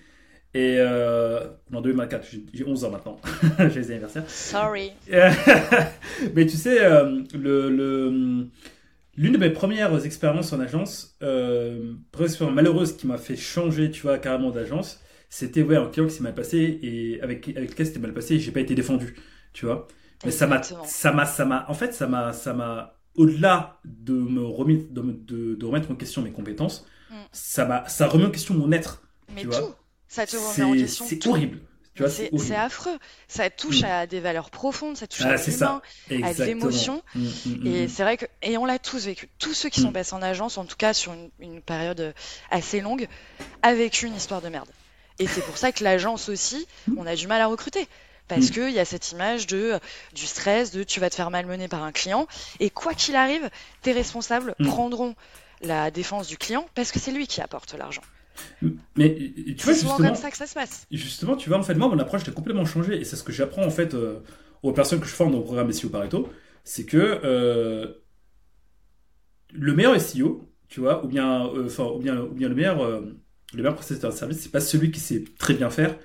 [0.55, 3.21] et euh, en 2024, j'ai- j'ai 11 ans maintenant,
[3.59, 4.29] j'ai les anniversaires.
[4.29, 4.93] Sorry.
[6.35, 8.47] mais tu sais, euh, le, le-
[9.17, 11.95] l'une de mes premières expériences en agence, euh,
[12.53, 16.23] malheureuse qui m'a fait changer, tu vois, carrément d'agence, c'était ouais, un client qui s'est
[16.23, 19.15] mal passé et avec, avec lequel c'était mal passé et j'ai pas été défendu,
[19.53, 19.87] tu vois.
[20.25, 24.13] Mais ça m'a, ça m'a, ça m'a, en fait, ça m'a, ça m'a, au-delà de
[24.15, 27.15] me remettre, de, me- de- de remettre en question mes compétences, Mm.
[27.33, 29.03] ça m'a, ça remet en question mon être.
[29.35, 29.79] Mais tu tout, vois.
[30.09, 31.05] ça te remet en question.
[31.09, 31.61] c'est horrible.
[32.07, 32.97] C'est affreux.
[33.27, 33.87] Ça touche Mm.
[33.87, 35.83] à des valeurs profondes, ça touche Ah, à l'humain.
[36.29, 37.03] à de l'émotion.
[37.17, 39.29] Mm, Et c'est vrai que, et on l'a tous vécu.
[39.39, 42.15] Tous ceux qui sont passés en agence, en tout cas sur une, une période
[42.51, 43.09] assez longue,
[43.63, 44.69] a vécu une histoire de merde.
[45.19, 47.87] Et c'est pour ça que l'agence aussi, on a du mal à recruter.
[48.29, 49.79] Parce qu'il y a cette image de,
[50.15, 52.27] du stress, de tu vas te faire malmener par un client.
[52.61, 53.49] Et quoi qu'il arrive,
[53.83, 54.65] tes responsables Mm.
[54.69, 55.15] prendront
[55.63, 58.03] la défense du client parce que c'est lui qui apporte l'argent.
[58.97, 59.15] Mais
[59.57, 60.87] tu vois, C'est souvent justement, comme ça que ça se passe.
[60.91, 63.01] justement, tu vois, en fait, moi, mon approche a complètement changé.
[63.01, 64.21] Et c'est ce que j'apprends, en fait, euh,
[64.63, 66.29] aux personnes que je forme dans le programme SEO Pareto.
[66.65, 67.95] C'est que euh,
[69.53, 73.01] le meilleur SEO, tu vois, ou bien, euh, ou bien, ou bien le meilleur, euh,
[73.53, 75.97] le meilleur prestataire de service, c'est pas celui qui sait très bien faire,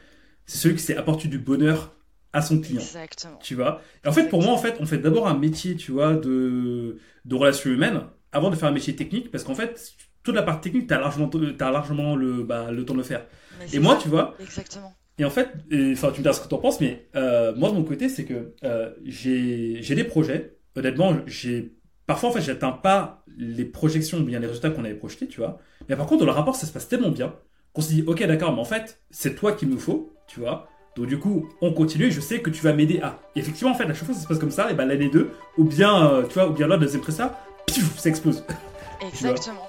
[0.46, 1.96] c'est celui qui sait apporter du bonheur
[2.34, 2.82] à son client.
[2.82, 3.38] Exactement.
[3.42, 3.82] Tu vois?
[4.04, 6.98] Et en fait, pour moi, en fait, on fait d'abord un métier, tu vois, de,
[7.26, 8.02] de relations humaines
[8.32, 11.30] avant de faire un métier technique, parce qu'en fait, toute la partie technique, t'as largement,
[11.30, 13.28] t'as largement le, bah, le temps de le faire.
[13.60, 14.02] Mais Et moi, ça.
[14.02, 14.94] tu vois, Exactement.
[15.20, 15.50] et en fait,
[15.94, 18.26] enfin, tu me diras ce que t'en penses, mais euh, moi de mon côté, c'est
[18.26, 20.58] que euh, j'ai j'ai des projets.
[20.76, 21.76] Honnêtement, j'ai
[22.08, 25.40] parfois en fait, j'atteins pas les projections ou bien les résultats qu'on avait projetés, tu
[25.40, 25.60] vois.
[25.90, 27.34] Mais par contre, dans le rapport, ça se passe tellement bien
[27.74, 30.68] qu'on se dit, ok, d'accord, mais en fait, c'est toi qu'il nous faut, tu vois.
[30.96, 32.06] Donc du coup, on continue.
[32.06, 33.20] et Je sais que tu vas m'aider à.
[33.36, 34.70] Et effectivement, en fait, à chaque fois, ça se passe comme ça.
[34.72, 37.98] Et ben l'année 2, ou bien, euh, tu vois, ou bien là, deuxième ça, pif,
[37.98, 38.44] ça explose.
[39.02, 39.68] Exactement.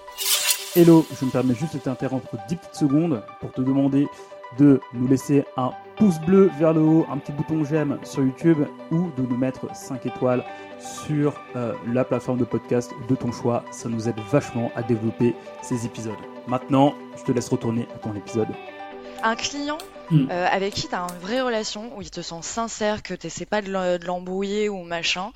[0.76, 4.06] Hello, je me permets juste de t'interrompre 10 petites secondes pour te demander
[4.58, 8.58] de nous laisser un pouce bleu vers le haut, un petit bouton j'aime sur YouTube
[8.90, 10.44] ou de nous mettre 5 étoiles
[10.84, 13.64] sur euh, la plateforme de podcast de ton choix.
[13.70, 16.14] Ça nous aide vachement à développer ces épisodes.
[16.46, 18.48] Maintenant, je te laisse retourner à ton épisode.
[19.22, 19.78] Un client
[20.10, 20.28] Mm.
[20.30, 23.46] euh, avec qui tu as une vraie relation, où il te sent sincère, que tu
[23.46, 25.32] pas de l'embrouiller ou machin,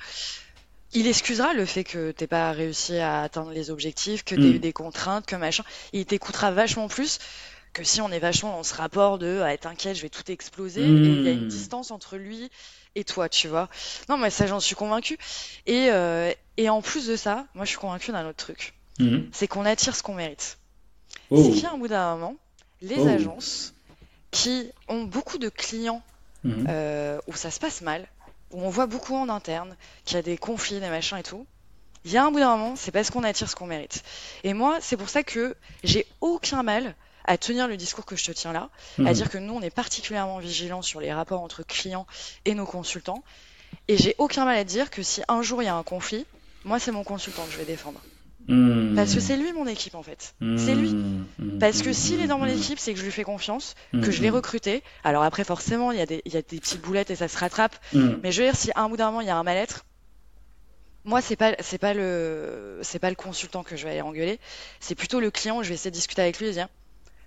[0.93, 4.55] il excusera le fait que t'aies pas réussi à atteindre les objectifs, que tu Mm.
[4.55, 5.63] eu des contraintes, que machin.
[5.93, 7.19] Il t'écoutera vachement plus
[7.73, 10.81] que si on est vachement dans ce rapport de ah, t'inquiète, je vais tout exploser.
[10.81, 12.49] Et il y a une distance entre lui
[12.99, 13.69] et toi, tu vois.
[14.09, 15.17] Non, mais ça, j'en suis convaincue.
[15.65, 18.73] Et, euh, et en plus de ça, moi, je suis convaincue d'un autre truc.
[18.99, 19.29] Mhm.
[19.31, 20.57] C'est qu'on attire ce qu'on mérite.
[21.31, 21.41] Oh.
[21.43, 22.35] C'est qu'il y a un bout d'un moment,
[22.81, 23.07] les Oh.
[23.07, 23.73] agences
[24.31, 26.01] qui ont beaucoup de clients
[26.43, 26.65] Mhm.
[26.69, 28.07] euh, où ça se passe mal,
[28.51, 31.45] où on voit beaucoup en interne, qu'il y a des conflits, des machins et tout,
[32.05, 34.03] il y a un bout d'un moment, c'est parce qu'on attire ce qu'on mérite.
[34.43, 36.95] Et moi, c'est pour ça que j'ai aucun mal
[37.29, 39.13] à tenir le discours que je te tiens là, à Mhm.
[39.13, 42.07] dire que nous, on est particulièrement vigilants sur les rapports entre clients
[42.45, 43.23] et nos consultants.
[43.87, 46.25] Et j'ai aucun mal à dire que si un jour il y a un conflit,
[46.63, 48.01] moi, c'est mon consultant que je vais défendre.
[48.47, 48.93] Mhm.
[48.95, 50.33] Parce que c'est lui mon équipe, en fait.
[50.57, 50.91] C'est lui.
[50.95, 51.59] Mhm.
[51.59, 52.57] Parce que s'il est dans mon Mhm.
[52.57, 54.01] équipe, c'est que je lui fais confiance, Mhm.
[54.03, 54.81] que je l'ai recruté.
[55.03, 57.27] Alors après, forcément, il y, a des, il y a des petites boulettes et ça
[57.27, 57.75] se rattrape.
[57.93, 58.21] Mhm.
[58.23, 59.85] Mais je veux dire, si à un bout d'un moment, il y a un mal-être,
[61.05, 64.39] moi, c'est pas, c'est pas le, c'est pas le consultant que je vais aller engueuler.
[64.79, 66.67] C'est plutôt le client où je vais essayer de discuter avec lui et dire,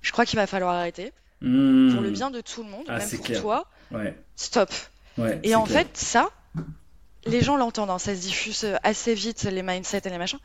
[0.03, 1.13] je crois qu'il va falloir arrêter.
[1.41, 1.93] Mhm.
[1.95, 3.41] Pour le bien de tout le monde, Ah, même pour clair.
[3.41, 4.17] toi, Ouais.
[4.37, 4.71] stop.
[5.19, 5.41] Ouais.
[5.43, 5.81] Et en clair.
[5.87, 6.31] fait, ça,
[7.27, 10.39] les gens l'entendent, hein, ça se diffuse assez vite, les mindsets et les machins.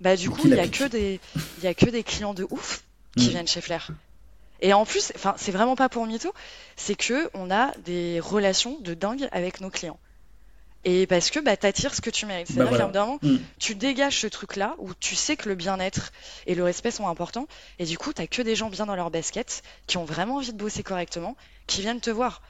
[0.00, 1.20] Bah, du coup, il y a que des,
[1.58, 2.82] il y a que des clients de ouf
[3.16, 3.30] qui Mm.
[3.30, 3.90] viennent chez Flair.
[4.62, 6.32] Et en plus, enfin, c'est vraiment pas pour mytho,
[6.76, 9.98] c'est que on a des relations de dingue avec nos clients.
[10.84, 12.46] Et parce que bah, t'attires ce que tu mérites.
[12.48, 13.36] C'est-à-dire Bah, qu'à un moment, Mm.
[13.58, 16.10] tu dégages ce truc-là où tu sais que le bien-être
[16.46, 17.46] et le respect sont importants.
[17.78, 20.52] Et du coup, t'as que des gens bien dans leur basket, qui ont vraiment envie
[20.52, 22.40] de bosser correctement, qui viennent te voir.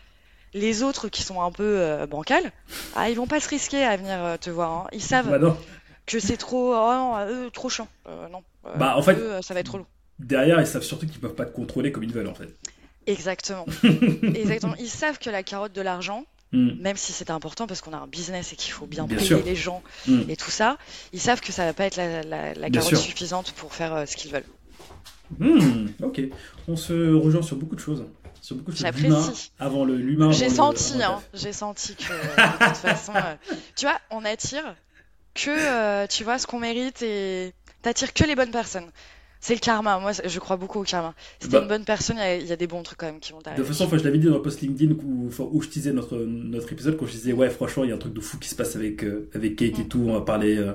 [0.54, 2.52] Les autres qui sont un peu euh, bancals,
[2.96, 4.70] ah, ils vont pas se risquer à venir euh, te voir.
[4.70, 4.86] hein.
[4.92, 5.56] Ils savent Bah
[6.06, 7.86] que c'est trop, oh non, euh, trop chiant.
[8.08, 8.42] Euh, non.
[8.76, 9.86] Bah, en fait- eux, ça va être trop long.
[10.18, 12.48] Derrière, ils savent surtout qu'ils peuvent pas te contrôler comme ils veulent en fait.
[13.06, 13.64] Exactement.
[14.34, 14.74] Exactement.
[14.78, 16.78] Ils savent que la carotte de l'argent, Mhm.
[16.80, 19.28] même si c'est important parce qu'on a un business et qu'il faut bien, Bien payer
[19.28, 19.44] sûr.
[19.44, 20.24] les gens Mhm.
[20.28, 20.78] et tout ça,
[21.12, 22.98] ils savent que ça va pas être la, la- la Bien carotte sûr.
[22.98, 24.44] suffisante pour faire euh, ce qu'ils veulent.
[25.38, 26.20] Hmm, ok,
[26.66, 28.04] on se rejoint sur beaucoup de choses.
[28.42, 28.86] Sur beaucoup de choses.
[29.00, 30.32] L'humain avant le l'humain.
[30.32, 33.34] J'ai senti, le hein, j'ai senti que de toute façon, euh,
[33.76, 34.74] tu vois, on attire
[35.34, 38.90] que, euh, tu vois, ce qu'on mérite et t'attires que les bonnes personnes.
[39.40, 39.98] C'est le karma.
[39.98, 41.14] Moi, je crois beaucoup au karma.
[41.40, 41.62] Si t'es Bah.
[41.62, 43.32] une bonne personne, il y a- il y, a des bons trucs quand même qui
[43.32, 43.62] vont De t'arriver.
[43.62, 46.16] toute façon, enfin, je l'avais dit dans le post LinkedIn où, où je disais notre,
[46.18, 48.48] notre épisode, quand je disais, ouais, franchement, il y a un truc de fou qui
[48.50, 49.88] se passe avec, euh, avec Kate et Mm.
[49.88, 50.04] tout.
[50.06, 50.74] On va parler, euh,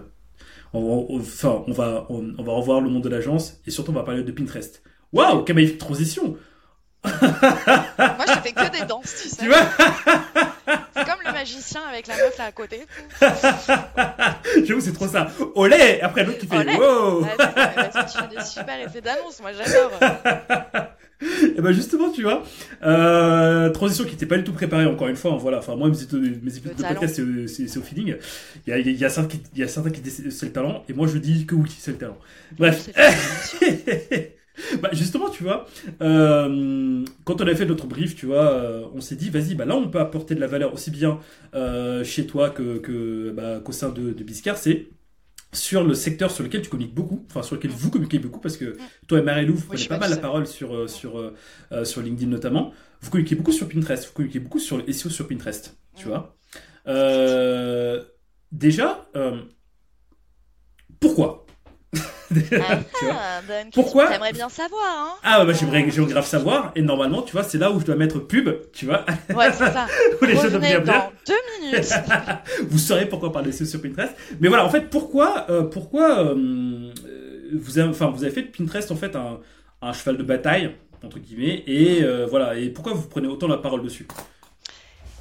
[0.73, 3.91] on, on- enfin, on va, on, on va revoir le monde de l'agence et surtout,
[3.91, 4.81] on va parler de Pinterest.
[5.13, 6.35] Waouh, quelle magnifique transition!
[7.97, 9.37] Moi, je fais que des danses, tu sais.
[9.43, 9.57] Tu vois?
[10.95, 12.85] C'est comme le magicien avec la meuf là à côté.
[14.65, 15.27] J'avoue, c'est trop ça.
[15.55, 15.99] Olé!
[16.01, 16.75] Après, l'autre qui fait, Olé.
[16.75, 17.21] wow!
[17.23, 19.91] Ouais, c'est ça, parce que tu fais des super effets d'annonce, moi j'adore.
[21.57, 22.43] Et ben justement, tu vois,
[22.83, 25.31] euh, transition qui n'était pas du tout préparée encore une fois.
[25.31, 28.17] hein, voilà, enfin moi mes épisodes, mes épisodes de podcast c'est- au feeling.
[28.67, 30.51] Il y a, il y a certains qui, il y a certains qui c'est le
[30.51, 32.17] talent et moi je dis que oui c'est le talent.
[32.57, 32.89] Bref.
[34.81, 35.65] bah justement, tu vois,
[36.01, 39.65] euh, quand on a fait notre brief, tu vois, euh, on s'est dit vas-y, bah
[39.65, 41.19] là on peut apporter de la valeur aussi bien
[41.55, 44.87] euh, chez toi que que bah, qu'au sein de, de Biscard, c'est
[45.53, 48.57] sur le secteur sur lequel tu communiques beaucoup, enfin sur lequel vous communiquez beaucoup, parce
[48.57, 48.75] que
[49.07, 51.31] toi et Marie-Lou, vous prenez pas mal la parole sur, sur,
[51.83, 52.73] sur LinkedIn notamment.
[53.01, 56.09] Vous communiquez beaucoup sur Pinterest, vous communiquez beaucoup sur le SEO sur Pinterest, tu Mm.
[56.09, 56.35] vois.
[56.87, 58.03] Euh,
[58.51, 59.07] déjà,
[60.99, 61.44] pourquoi?
[62.61, 64.13] Ah, Tu vois ah, bonne Pourquoi question.
[64.19, 67.57] T'aimerais bien savoir, hein Ah bah j'aimerais j'aimerais grave savoir et normalement tu vois c'est
[67.57, 69.87] là où je dois mettre pub tu vois Ouais, c'est ça.
[70.21, 71.93] où les Revenez bien bien dans deux minutes.
[72.69, 76.91] vous saurez pourquoi parler sur Pinterest mais voilà en fait pourquoi euh, pourquoi euh,
[77.53, 79.39] vous avez enfin vous avez fait de Pinterest en fait un,
[79.81, 83.57] un cheval de bataille entre guillemets et euh, voilà et pourquoi vous prenez autant la
[83.57, 84.07] parole dessus?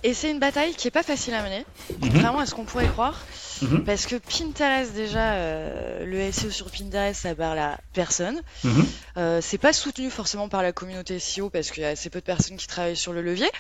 [0.07, 1.65] Et c'est une bataille qui est pas facile à mener,
[2.01, 2.13] Mhm.
[2.13, 3.19] contrairement à ce qu'on pourrait croire.
[3.63, 3.85] Mhm.
[3.85, 8.43] Parce que Pinterest, déjà, euh, le SEO sur Pinterest, ça parle à personne.
[8.65, 8.87] Mhm.
[9.17, 12.21] Euh, c'est pas soutenu forcément par la communauté SEO parce qu'il y a assez peu
[12.21, 13.51] de personnes qui travaillent sur le levier.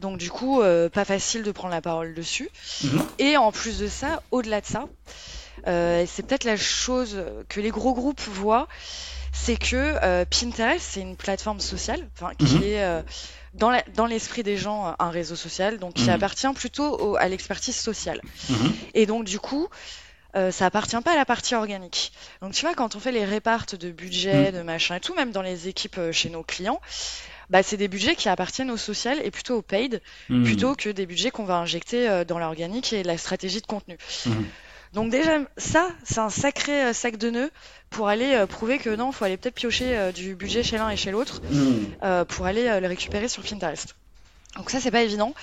[0.00, 2.48] Donc, du coup, euh, pas facile de prendre la parole dessus.
[2.82, 3.06] Mhm.
[3.18, 4.86] Et en plus de ça, au-delà de ça,
[5.66, 8.68] c'est peut-être la chose que les gros groupes voient,
[9.34, 12.00] c'est que Pinterest, c'est une plateforme sociale,
[12.38, 13.02] qui est
[13.54, 16.10] dans la- dans l'esprit des gens un réseau social, donc qui Mhm.
[16.10, 18.20] appartient plutôt au- à l'expertise sociale.
[18.50, 18.72] Mhm.
[18.94, 19.68] Et donc, du coup,
[20.36, 22.12] euh, ça appartient pas à la partie organique.
[22.42, 24.56] Donc, tu vois, quand on fait les répartes de budget, Mm.
[24.56, 26.80] de machin et tout, même dans les équipes euh, chez nos clients,
[27.50, 30.44] bah, c'est des budgets qui appartiennent au social et plutôt au paid, Mhm.
[30.44, 33.96] plutôt que des budgets qu'on va injecter euh, dans l'organique et la stratégie de contenu.
[34.26, 34.44] Mhm.
[34.94, 37.50] Donc déjà, ça, c'est un sacré euh, sac de nœuds
[37.90, 40.88] pour aller euh, prouver que non, faut aller peut-être piocher euh, du budget chez l'un
[40.88, 41.42] et chez l'autre
[42.04, 43.96] euh, pour aller le récupérer sur Pinterest.
[44.56, 45.34] Donc ça, c'est pas évident.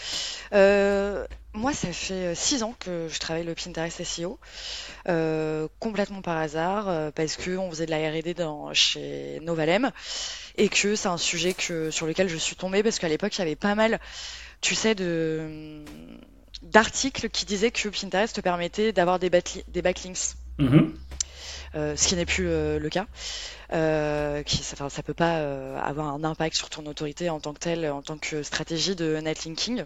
[0.53, 4.39] Euh, moi, ça fait six ans que je travaille le Pinterest SEO,
[5.09, 9.91] euh, complètement par hasard, parce que on faisait de la R&D dans, chez Novalem,
[10.55, 13.39] et que c'est un sujet que, sur lequel je suis tombée, parce qu'à l'époque, il
[13.39, 13.99] y avait pas mal,
[14.61, 15.83] tu sais, de
[16.61, 20.93] d'articles qui disaient que Pinterest te permettait d'avoir des, backli- des backlinks Mhm.
[21.75, 23.07] euh, ce qui n'est plus euh, le cas.
[23.73, 25.37] Euh, qui, ça, ça peut pas
[25.81, 29.17] avoir un impact sur ton autorité en tant que telle, en tant que stratégie de
[29.17, 29.85] netlinking.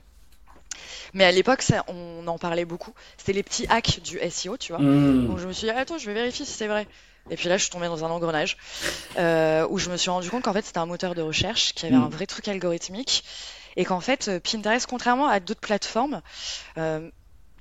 [1.13, 2.93] Mais à l'époque, on en parlait beaucoup.
[3.17, 4.81] C'était les petits hacks du SEO, tu vois.
[4.81, 5.27] Mhm.
[5.27, 6.87] Donc je me suis dit, attends, je vais vérifier si c'est vrai.
[7.29, 8.57] Et puis là, je suis tombée dans un engrenage
[9.17, 11.95] où je me suis rendu compte qu'en fait, c'était un moteur de recherche, qui avait
[11.95, 12.03] Mm.
[12.03, 13.23] un vrai truc algorithmique,
[13.77, 16.21] et qu'en fait, euh, Pinterest, contrairement à d'autres plateformes,
[16.77, 17.09] euh,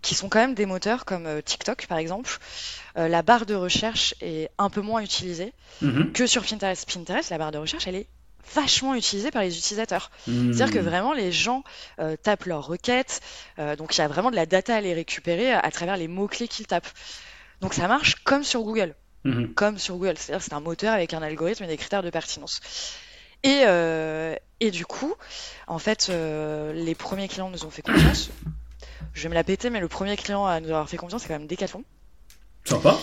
[0.02, 2.38] qui sont quand même des moteurs comme euh, TikTok par exemple,
[2.98, 6.12] euh, la barre de recherche est un peu moins utilisée Mhm.
[6.12, 6.86] que sur Pinterest.
[6.92, 8.06] Pinterest, la barre de recherche, elle est
[8.54, 10.10] vachement utilisée par les utilisateurs.
[10.26, 10.52] Mhm.
[10.52, 11.64] C'est-à-dire que vraiment les gens
[11.98, 13.22] euh, tapent leurs requêtes,
[13.58, 15.96] euh, donc il y a vraiment de la data à les récupérer à, à travers
[15.96, 16.90] les mots-clés qu'ils tapent.
[17.62, 19.54] Donc ça marche comme sur Google, Mhm.
[19.54, 22.10] comme sur Google, c'est-à-dire que c'est un moteur avec un algorithme et des critères de
[22.10, 22.60] pertinence.
[23.44, 25.14] Et, euh, et du coup,
[25.68, 28.30] en fait, euh, les premiers clients nous ont fait confiance.
[29.12, 31.28] Je vais me la péter, mais le premier client à nous avoir fait confiance, c'est
[31.28, 31.84] quand même Decathlon.
[32.64, 32.96] Sympa.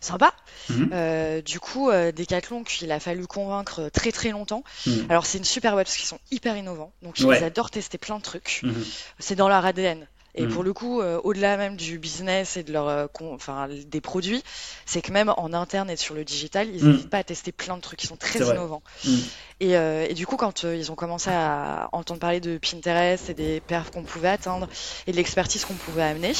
[0.00, 0.32] Sympa.
[0.70, 0.90] Mhm.
[0.92, 4.62] Euh, du coup, Decathlon, qu'il a fallu convaincre très très longtemps.
[4.86, 5.06] Mhm.
[5.10, 7.42] Alors c'est une super boîte parce qu'ils sont hyper innovants, donc ils Ouais.
[7.42, 8.60] adorent tester plein de trucs.
[8.62, 8.84] Mhm.
[9.18, 10.06] C'est dans leur ADN.
[10.34, 10.52] Et Mhm.
[10.52, 14.42] pour le coup, euh, au-delà même du business et de leur, euh, enfin, des produits,
[14.86, 16.92] c'est que même en interne et sur le digital, ils Mhm.
[16.92, 18.02] n'hésitent pas à tester plein de trucs.
[18.04, 18.82] Ils sont très innovants.
[19.04, 19.22] Mhm.
[19.60, 23.34] Et, euh, et du coup, quand ils ont commencé à entendre parler de Pinterest et
[23.34, 24.68] des perfs qu'on pouvait atteindre
[25.06, 26.32] et de l'expertise qu'on pouvait amener,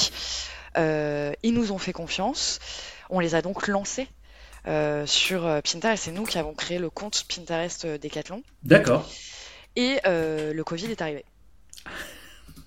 [0.77, 2.61] ils nous ont fait confiance.
[3.11, 4.07] On les a donc lancés
[5.07, 6.05] sur Pinterest.
[6.05, 8.42] C'est nous qui avons créé le compte Pinterest Decathlon.
[8.62, 9.09] D'accord.
[9.74, 11.24] Et le Covid est arrivé.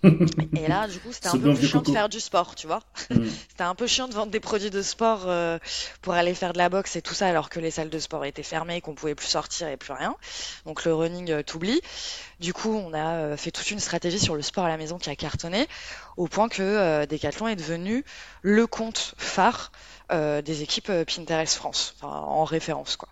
[0.03, 2.81] Et là, du coup, c'était un peu plus chiant de faire du sport, tu vois.
[3.09, 3.29] Mhm.
[3.49, 5.59] C'était un peu chiant de vendre des produits de sport euh,
[6.01, 8.25] pour aller faire de la boxe et tout ça, alors que les salles de sport
[8.25, 10.15] étaient fermées, qu'on pouvait plus sortir et plus rien.
[10.65, 11.81] Donc le running euh, t'oublie.
[12.39, 14.97] Du coup, on a euh, fait toute une stratégie sur le sport à la maison
[14.97, 15.67] qui a cartonné,
[16.17, 18.03] au point que euh, Decathlon est devenu
[18.41, 19.71] le compte phare
[20.11, 23.09] euh, des équipes euh, Pinterest France, en référence quoi.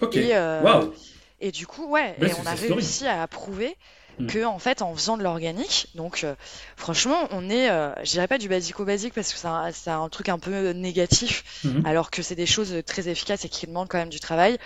[0.00, 0.16] Ok.
[0.16, 0.92] Et, Waouh.
[1.40, 3.76] et du coup, ouais, Belle et on a réussi à prouver
[4.18, 4.26] Mm.
[4.26, 6.34] que en fait, en faisant de l'organique, donc euh,
[6.76, 10.38] franchement, on est, euh, je dirais pas du basico-basique parce que c'est un, truc un
[10.38, 11.86] peu négatif, Mhm.
[11.86, 14.58] alors que c'est des choses très efficaces et qui demandent quand même du travail.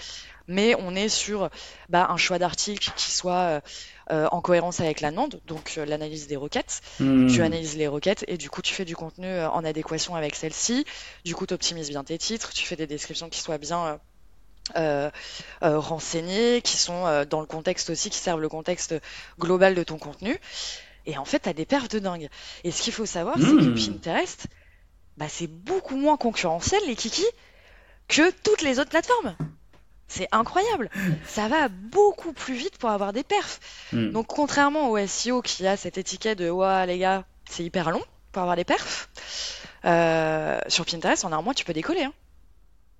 [0.48, 1.50] Mais on est sur
[1.88, 3.60] bah, un choix d'articles qui soit
[4.12, 6.82] euh, en cohérence avec la demande, donc l'analyse des requêtes.
[7.00, 7.28] Mhm.
[7.28, 10.84] Tu analyses les requêtes et du coup tu fais du contenu en adéquation avec celle-ci.
[11.24, 13.98] Du coup tu optimises bien tes titres, tu fais des descriptions qui soient bien
[14.74, 15.10] euh,
[15.62, 18.94] euh, renseignées, qui sont euh, dans le contexte aussi, qui servent le contexte
[19.38, 20.38] global de ton contenu.
[21.06, 22.28] Et en fait tu as des perfs de dingue.
[22.64, 23.74] Et ce qu'il faut savoir c'est que Mm.
[23.76, 24.46] Pinterest,
[25.16, 27.24] bah, c'est beaucoup moins concurrentiel les kikis
[28.08, 29.36] que toutes les autres plateformes.
[30.08, 30.90] C'est incroyable.
[31.26, 33.60] Ça va beaucoup plus vite pour avoir des perfs.
[33.92, 34.12] Mhm.
[34.12, 38.02] Donc contrairement au SEO qui a cette étiquette de ouais les gars c'est hyper long
[38.32, 39.08] pour avoir des perfs,
[39.82, 42.04] sur Pinterest en un mois tu peux décoller.
[42.04, 42.12] Hein.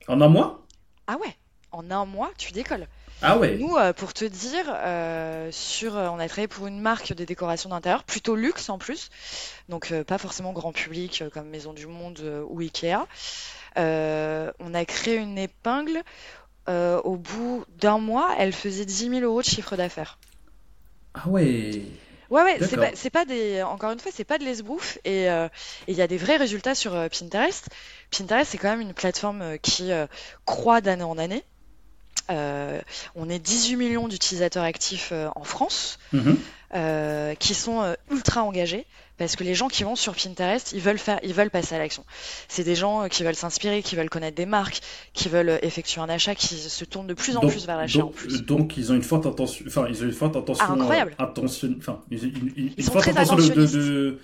[0.08, 0.64] En un mois?
[1.08, 1.36] Ah ouais.
[1.72, 2.86] En un mois, tu décolles.
[3.22, 3.56] Ah ouais.
[3.56, 7.24] Nous, euh, pour te dire, euh, sur, euh, on a travaillé pour une marque de
[7.24, 9.08] décoration d'intérieur, plutôt luxe en plus,
[9.68, 13.06] donc pas forcément grand public comme Maison du Monde ou Ikea.
[13.76, 16.02] On a créé une épingle.
[16.68, 20.18] au bout d'un mois, elle faisait 10 000 euros de chiffre d'affaires.
[21.14, 21.82] Ah ouais.
[22.30, 25.30] Ouais, ouais, c'est pas, c'est pas des, encore une fois, c'est pas de l'esbrouf et
[25.30, 25.48] euh,
[25.86, 27.68] il y a des vrais résultats sur euh, Pinterest.
[28.10, 29.90] Pinterest, c'est quand même une plateforme euh, qui
[30.44, 31.44] croît d'année en année.
[32.30, 32.80] Euh,
[33.14, 36.36] on est 18 millions d'utilisateurs actifs euh, en France Mhm.
[36.74, 38.84] euh, qui sont ultra engagés
[39.18, 41.78] parce que les gens qui vont sur Pinterest, ils veulent faire, ils veulent passer à
[41.78, 42.04] l'action.
[42.48, 44.80] C'est des gens qui veulent s'inspirer, qui veulent connaître des marques,
[45.14, 48.00] qui veulent effectuer un achat, qui se tournent de plus en Donc- plus vers l'achat
[48.00, 48.42] en donc, plus.
[48.44, 51.14] donc, ils ont une forte intention, enfin ils ont une forte intention, Ah, incroyable.
[51.18, 53.74] intention, enfin ils sont forte très intention de, de, attentionnistes.
[53.76, 54.18] de-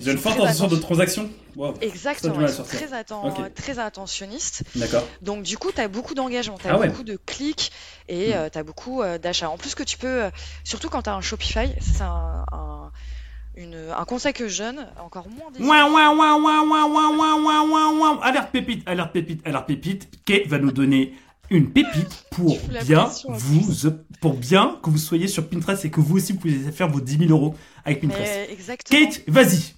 [0.00, 1.30] ils ont une forte très intention de attention- transaction.
[1.56, 1.74] Wow.
[1.80, 4.64] Exactement, ils sont très, atten- très attentionnistes.
[4.74, 5.06] D'accord.
[5.22, 6.88] Donc du coup, tu as beaucoup d'engagement, tu as Ah ouais.
[6.88, 7.70] beaucoup de clics
[8.08, 8.50] et Hmm.
[8.52, 9.48] tu as beaucoup euh, d'achats.
[9.50, 10.30] En plus que tu peux, euh,
[10.64, 15.50] surtout quand tu as un Shopify, c'est un, un, conseil que je donne, encore moins
[15.52, 15.60] des...
[15.64, 18.20] Ouin, ouin, ouin, ouin, ouin, ouin, ouin, ouin.
[18.22, 20.08] Alerte pépite, alerte pépite, alerte pépite.
[20.24, 21.14] Kate va nous donner
[21.50, 26.16] une pépite pour bien vous, pour bien que vous soyez sur Pinterest et que vous
[26.16, 27.54] aussi vous pouvez faire vos 10 000 euros
[27.84, 28.50] avec Pinterest.
[28.90, 29.74] Kate, vas-y.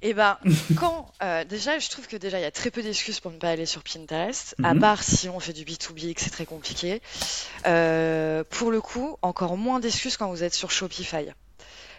[0.00, 0.38] Et ben,
[0.78, 3.38] quand euh, déjà, je trouve que déjà il y a très peu d'excuses pour ne
[3.38, 4.80] pas aller sur Pinterest, à Mhm.
[4.80, 7.02] part si on fait du B2B et que c'est très compliqué.
[7.66, 11.26] Euh, pour le coup, encore moins d'excuses quand vous êtes sur Shopify.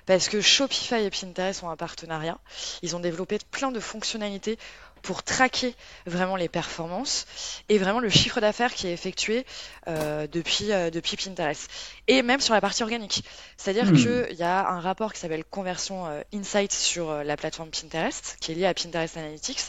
[0.06, 2.40] Parce que Shopify et Pinterest ont un partenariat.
[2.82, 4.58] Ils ont développé plein de fonctionnalités
[5.02, 7.26] pour traquer vraiment les performances
[7.70, 9.46] et vraiment le chiffre d'affaires qui est effectué
[9.88, 11.70] euh, depuis, euh, depuis Pinterest.
[12.08, 13.24] Et même sur la partie organique.
[13.58, 13.96] C'est-à-dire Hmm.
[13.96, 18.52] qu'il y a un rapport qui s'appelle Conversion euh, Insight sur la plateforme Pinterest, qui
[18.52, 19.62] est lié à Pinterest Analytics.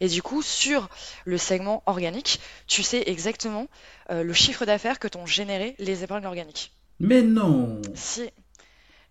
[0.00, 0.88] Et du coup, sur
[1.24, 3.68] le segment organique, tu sais exactement
[4.10, 6.72] le chiffre d'affaires que t'ont généré les épingles organiques.
[7.00, 7.80] Mais non.
[7.94, 8.30] Si.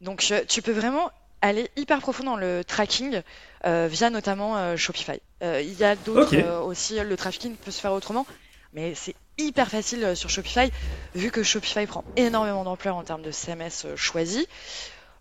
[0.02, 1.10] Donc tu peux vraiment
[1.44, 3.22] aller hyper profond dans le tracking
[3.66, 5.20] euh, via notamment euh, Shopify.
[5.44, 8.26] Euh, Il y a d'autres aussi, le tracking peut se faire autrement,
[8.74, 10.72] mais c'est hyper facile sur Shopify,
[11.16, 14.48] vu que Shopify prend énormément d'ampleur en termes de CMS choisi.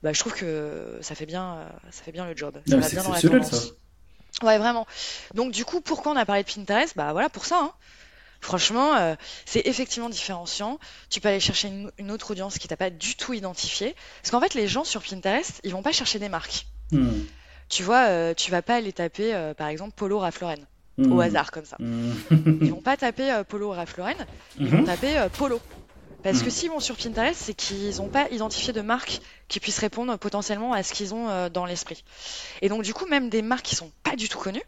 [0.02, 2.54] Bah, je trouve que ça fait bien, ça fait bien le job.
[2.66, 3.72] Ça Non, va c'est bien dans la exceptionnel, tendance.
[4.40, 4.46] ça.
[4.46, 4.86] Ouais, vraiment.
[5.34, 6.96] Donc du coup, pourquoi on a parlé de Pinterest?
[6.96, 7.58] Bah voilà, pour ça.
[7.62, 7.72] hein.
[8.42, 9.14] Franchement, euh,
[9.46, 10.78] c'est effectivement différenciant.
[11.08, 13.94] Tu peux aller chercher une, une autre audience qui t'a pas du tout identifié.
[14.20, 16.66] Parce qu'en fait, les gens sur Pinterest, ils vont pas chercher des marques.
[16.90, 17.20] Hmm.
[17.68, 20.58] Tu vois, euh, tu vas pas aller taper, euh, par exemple, Polo Ralph Lauren,
[20.98, 21.10] Hmm.
[21.12, 21.76] au hasard comme ça.
[21.78, 22.12] Hmm.
[22.60, 24.12] Ils vont pas taper euh, Polo Ralph Lauren,
[24.58, 24.84] ils vont Mhm.
[24.86, 25.58] taper Polo.
[26.22, 26.50] Parce que Mhm.
[26.50, 30.72] s'ils vont sur Pinterest, c'est qu'ils n'ont pas identifié de marque qui puisse répondre potentiellement
[30.72, 32.04] à ce qu'ils ont dans l'esprit.
[32.60, 34.62] Et donc du coup, même des marques qui sont pas du tout connues,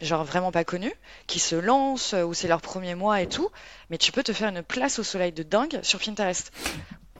[0.00, 0.94] genre vraiment pas connues,
[1.26, 3.48] qui se lancent euh, ou c'est leur premier mois et tout,
[3.90, 6.52] mais tu peux te faire une place au soleil de dingue sur Pinterest.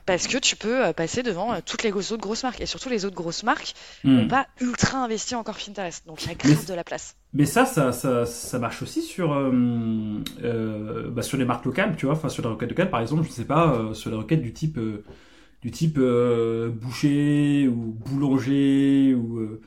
[0.06, 2.60] Parce que tu peux euh, passer devant euh, toutes les autres grosses marques.
[2.60, 6.06] Et surtout, les autres grosses marques n'ont pas ultra investi encore Pinterest.
[6.06, 7.14] Donc il y a Mais grave de la place.
[7.32, 9.52] Mais ça, ça, ça, ça marche aussi sur, euh,
[10.42, 13.22] euh, bah, sur les marques locales, tu vois, enfin sur les requêtes locales, par exemple,
[13.24, 14.80] je sais pas, euh, sur les requêtes du type,
[15.62, 19.60] du type boucher ou boulanger ou,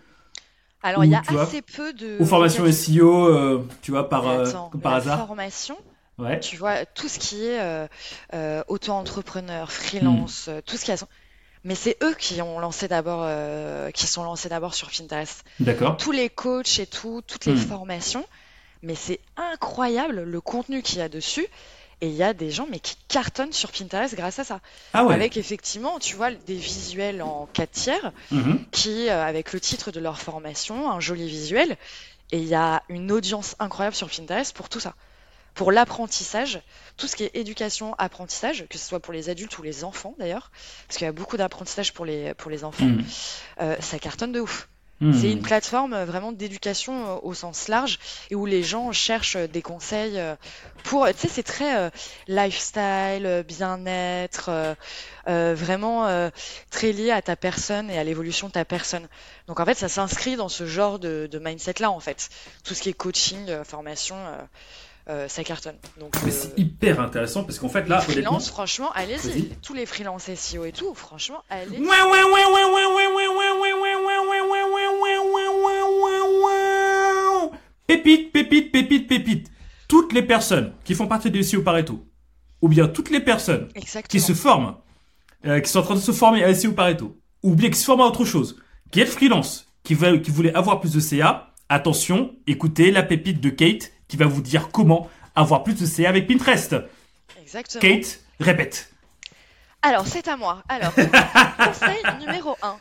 [0.83, 2.17] Alors il y a vois, assez peu de...
[2.19, 2.69] ou formation.
[2.71, 5.25] SEO, euh, tu vois, par, euh, attends, par la hasard.
[5.27, 5.77] formation,
[6.19, 6.39] Ouais.
[6.39, 7.87] tu vois, tout ce qui est euh,
[8.33, 10.51] euh, auto-entrepreneur, freelance, Hmm.
[10.51, 10.95] euh, tout ce qui a...
[11.63, 15.43] Mais c'est eux qui ont lancé d'abord, euh, qui sont lancés d'abord sur Pinterest.
[15.61, 15.95] D'accord.
[15.95, 17.57] Tous les coachs et tout, toutes les Hmm.
[17.57, 18.25] formations.
[18.81, 21.47] Mais c'est incroyable le contenu qu'il y a dessus.
[22.01, 24.59] Et il y a des gens mais qui cartonnent sur Pinterest grâce à ça.
[24.93, 25.13] Ah ouais.
[25.13, 28.65] Avec effectivement, tu vois, des visuels en 4 tiers Mhm.
[28.71, 31.77] qui, euh, avec le titre de leur formation, un joli visuel.
[32.31, 34.95] Et il y a une audience incroyable sur Pinterest pour tout ça.
[35.53, 36.61] Pour l'apprentissage,
[36.97, 40.15] tout ce qui est éducation, apprentissage, que ce soit pour les adultes ou les enfants
[40.17, 40.51] d'ailleurs,
[40.87, 43.03] parce qu'il y a beaucoup d'apprentissage pour les, pour les enfants, Hmm.
[43.61, 44.67] euh, ça cartonne de ouf.
[45.03, 45.13] Hmm.
[45.13, 47.99] C'est une plateforme euh, vraiment d'éducation euh, au sens large
[48.31, 50.17] et où les gens cherchent euh, des conseils
[50.83, 51.89] pour, tu sais, c'est très euh,
[52.27, 54.75] lifestyle, bien-être, euh,
[55.27, 56.29] euh, vraiment euh,
[56.71, 59.07] très lié à ta personne et à l'évolution de ta personne.
[59.47, 62.29] Donc en fait, ça s'inscrit dans ce genre de, de mindset-là en fait.
[62.63, 64.15] Tout ce qui est coaching, formation,
[65.09, 65.75] euh, ça cartonne.
[65.99, 68.13] Donc Mais euh, c'est hyper intéressant parce qu'en fait là, honnêtement.
[68.13, 69.49] freelance, franchement, allez-y.
[69.61, 71.77] Tous les freelances SEO et tout, franchement, allez.
[71.77, 73.72] Ouais, ouais, ouais, ouais, ouais, ouais, ouais, ouais, ouais,
[77.93, 79.51] Pépite, pépite, pépite, pépite.
[79.87, 82.03] Toutes les personnes qui font partie du SEO Pareto,
[82.59, 83.67] ou bien toutes les personnes
[84.09, 84.77] qui se forment,
[85.45, 87.85] euh, qui sont en train de se former à SEO Pareto, ou bien qui se
[87.85, 91.53] forment à autre chose, qui est freelance, qui, veulent, qui voulaient avoir plus de CA,
[91.69, 96.09] attention, écoutez la pépite de Kate qui va vous dire comment avoir plus de CA
[96.09, 96.75] avec Pinterest.
[97.39, 97.79] Exactement.
[97.79, 98.91] Kate, répète.
[99.83, 100.63] Alors, c'est à moi.
[100.67, 100.93] Alors,
[101.63, 102.75] conseil numéro 1.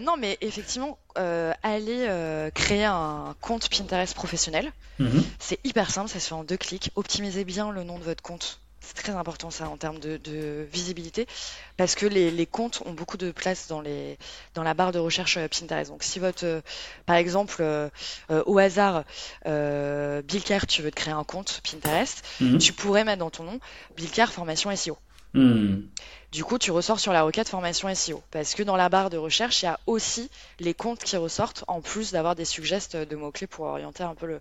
[0.00, 4.70] Non, mais effectivement, euh, allez euh, créer un compte Pinterest professionnel.
[4.98, 5.22] Mhm.
[5.38, 6.90] C'est hyper simple, ça se fait en deux clics.
[6.94, 8.60] Optimisez bien le nom de votre compte.
[8.84, 11.28] C'est très important ça en termes de, de visibilité
[11.76, 14.18] parce que les, les comptes ont beaucoup de place dans, les,
[14.54, 15.88] dans la barre de recherche euh, Pinterest.
[15.88, 16.60] Donc si votre, euh,
[17.06, 17.88] par exemple, euh,
[18.32, 19.04] euh, au hasard,
[19.46, 22.58] euh, Billcar, tu veux te créer un compte Pinterest, Mhm.
[22.58, 23.60] tu pourrais mettre dans ton nom
[23.96, 24.98] Billcar formation SEO.
[25.34, 25.88] Mhm.
[26.32, 28.22] Du coup, tu ressors sur la requête formation SEO.
[28.30, 30.30] Parce que dans la barre de recherche, il y a aussi
[30.60, 34.24] les comptes qui ressortent, en plus d'avoir des suggestes de mots-clés pour orienter un peu
[34.24, 34.40] le,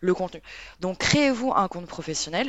[0.00, 0.40] le contenu.
[0.78, 2.48] Donc, créez-vous un compte professionnel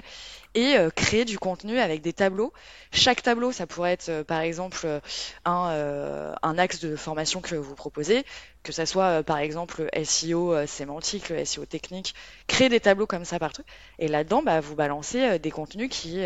[0.56, 2.54] et euh, créez du contenu avec des tableaux.
[2.92, 5.00] Chaque tableau, ça pourrait être, euh, par exemple, euh,
[5.46, 8.24] un, euh, un axe de formation que vous proposez,
[8.62, 12.14] que ça soit, par exemple, le SEO sémantique, SEO technique.
[12.48, 13.64] Créez des tableaux comme ça partout.
[14.00, 16.22] Et là-dedans, bah, vous balancez des contenus qui,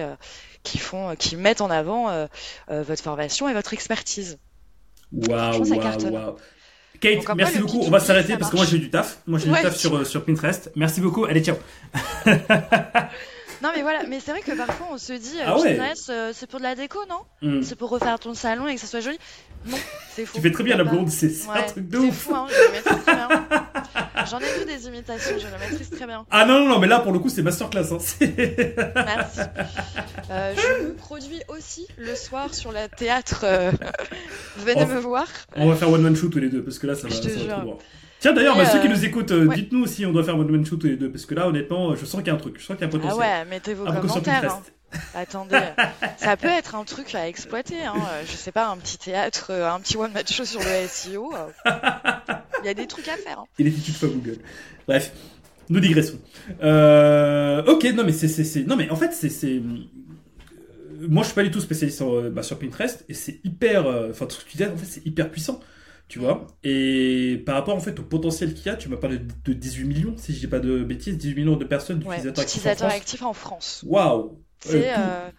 [0.61, 2.27] qui, font, qui mettent en avant
[2.69, 4.37] votre formation et votre expertise.
[5.11, 6.35] Waouh, waouh, waouh.
[6.99, 7.81] Kate, Donc, merci beaucoup.
[7.85, 9.19] On va s'arrêter parce que moi j'ai du taf.
[9.27, 10.71] Moi j'ai du taf sur, euh, sur Pinterest.
[10.75, 11.25] Merci beaucoup.
[11.25, 11.57] Allez, ciao.
[13.63, 15.79] Non, mais voilà, mais c'est vrai que parfois on se dit, euh, Ah ouais.
[16.09, 17.19] Euh, c'est pour de la déco, non?
[17.41, 17.63] Mhm.
[17.63, 19.17] C'est pour refaire ton salon et que ça soit joli.
[19.65, 19.77] Non,
[20.15, 20.33] c'est faux.
[20.35, 22.15] Tu fais très bien la blonde, c'est c'est un truc de c'est ouf.
[22.15, 23.47] fou, hein, je le maîtrise très bien.
[24.29, 26.25] J'en ai vu des imitations, je le maîtrise très bien.
[26.31, 27.91] Ah non, non, non, mais là pour le coup c'est masterclass.
[27.91, 27.97] Hein.
[27.99, 29.39] C'est- Merci.
[30.29, 33.41] Euh, je me produis aussi le soir sur le théâtre.
[33.43, 33.71] euh,
[34.57, 35.27] Venez me voir.
[35.55, 37.21] On va faire one man shoot tous les deux parce que là ça va, ça
[37.29, 37.79] va trop.
[38.19, 39.55] Tiens d'ailleurs, bah, ceux qui euh, nous écoutent, euh, ouais.
[39.55, 41.95] dites-nous si on doit faire one man shoot tous les deux parce que là honnêtement
[41.95, 43.19] je sens qu'il y a un truc, je sens qu'il y a un Ah potentiel.
[43.19, 44.53] ouais, mettez vos Un commentaires.
[44.53, 44.61] hein.
[45.13, 45.59] Attendez,
[46.17, 47.83] ça peut être un truc à exploiter.
[47.85, 47.93] Hein.
[48.13, 50.87] euh, Je sais pas, un petit théâtre, euh, un petit one match show sur le
[50.87, 51.31] SEO.
[51.35, 51.71] euh.
[52.63, 53.39] Il y a des trucs à faire.
[53.39, 53.45] hein.
[53.59, 54.37] Et les études pas Google.
[54.87, 55.11] Bref,
[55.69, 56.19] nous digressons.
[56.63, 59.61] Euh, ok, non mais c'est, non mais en fait c'est, euh,
[61.09, 63.85] moi je suis pas du tout spécialiste sur, euh, bah, sur Pinterest et c'est hyper,
[63.85, 65.59] euh, enfin tout ce que tu dis en fait c'est hyper puissant,
[66.07, 66.47] tu vois.
[66.63, 69.53] Et par rapport en fait au potentiel qu'il y a, tu m'as parlé de, de
[69.53, 73.01] 18 millions, si je dis pas de bêtises, 18 millions de personnes Ouais, d'utilisateurs France.
[73.01, 73.83] actifs en France.
[73.87, 74.39] Waouh.
[74.59, 74.89] C'est.
[74.91, 75.29] Euh, euh,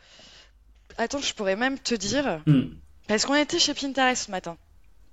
[0.98, 2.42] Attends, je pourrais même te dire.
[2.46, 2.62] Hmm.
[3.06, 4.56] Parce qu'on était chez Pinterest ce matin.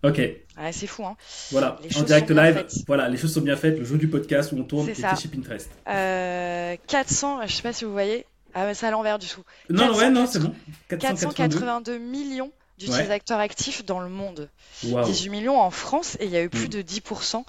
[0.03, 0.21] Ok,
[0.57, 1.15] Ah, c'est fou, hein.
[1.51, 4.51] voilà, Les en direct live, voilà, les choses sont bien faites, le jeu du podcast
[4.51, 5.69] où on tourne C'est était chez Pinterest.
[5.87, 8.25] Euh, 400, je sais pas si vous voyez.
[8.53, 9.41] Ah, mais c'est à l'envers du tout.
[9.69, 10.27] Non, ouais, non, 480.
[10.27, 10.53] c'est bon.
[10.89, 11.99] 482.
[12.77, 14.49] 482 millions d'utilisateurs actifs dans le monde.
[14.83, 15.05] Waouh.
[15.05, 16.69] 18 millions en France et il y a eu plus Mm.
[16.69, 17.43] de 10%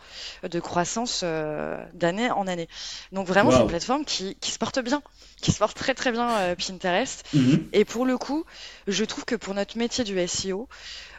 [0.49, 2.69] de croissance euh, d'année en année.
[3.13, 5.03] Donc vraiment, c'est une plateforme qui, qui se porte bien,
[5.41, 7.25] qui se porte très très bien euh, Pinterest.
[7.35, 7.69] Mhm.
[7.73, 8.45] Et pour le coup,
[8.87, 10.69] je trouve que pour notre métier du SEO,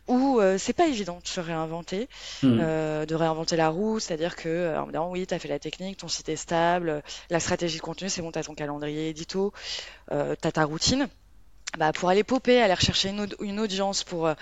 [0.07, 2.07] où euh, c'est pas évident de se réinventer,
[2.45, 5.49] euh, de réinventer la roue, c'est-à-dire que, euh, en me disant, oui, tu as fait
[5.49, 8.43] la technique, ton site est stable, euh, la stratégie de contenu, c'est bon, tu as
[8.43, 9.51] ton calendrier édito,
[10.13, 11.09] euh, tu as ta routine.
[11.77, 14.33] Bah, pour aller popper, aller rechercher une, aud- une audience, pour euh,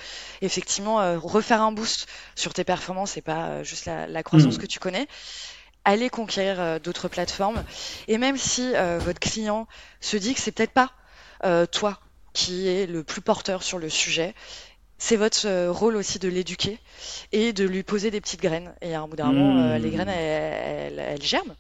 [0.42, 4.58] effectivement euh, refaire un boost sur tes performances et pas euh, juste la, la croissance
[4.58, 4.60] Mhm.
[4.60, 5.08] que tu connais,
[5.86, 7.64] aller conquérir euh, d'autres plateformes.
[8.08, 9.68] Et même si euh, votre client
[10.02, 10.92] se dit que c'est peut-être pas
[11.46, 12.00] euh, toi
[12.34, 14.36] qui est le plus porteur sur le sujet,
[14.98, 16.80] c'est votre rôle aussi de l'éduquer
[17.32, 18.76] et de lui poser des petites graines.
[18.82, 21.56] Et à un bout d'un moment, les graines, elles, elles- elles germent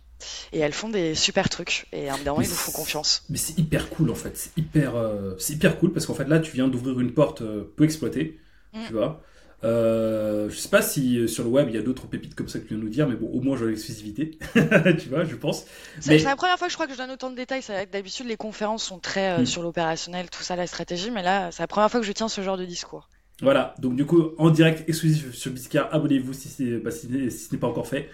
[0.53, 1.87] et elles font des super trucs.
[1.91, 3.23] Et à un moment, ils vous font confiance.
[3.29, 6.27] Mais c'est hyper cool en fait, c'est hyper, euh, c'est hyper cool parce qu'en fait
[6.27, 8.39] là tu viens d'ouvrir une porte euh, peu exploitée,
[8.73, 8.79] Mm.
[8.87, 9.21] tu vois.
[9.63, 12.59] Euh, je sais pas si sur le web il y a d'autres pépites comme ça
[12.59, 14.37] que tu viens de nous dire, mais bon au moins j'ai l'exclusivité,
[14.99, 15.65] tu vois, je pense.
[16.01, 17.61] C'est Mais- la première fois que je crois que je donne autant de détails.
[17.61, 19.45] C'est vrai que d'habitude, les conférences sont très Mm.
[19.45, 21.09] sur l'opérationnel, tout ça, la stratégie.
[21.09, 23.09] Mais là, c'est la première fois que je tiens ce genre de discours.
[23.41, 26.47] Voilà, donc du coup en direct exclusif sur Biscar, abonnez-vous si
[26.83, 28.09] bah, si, si ce n'est pas encore fait,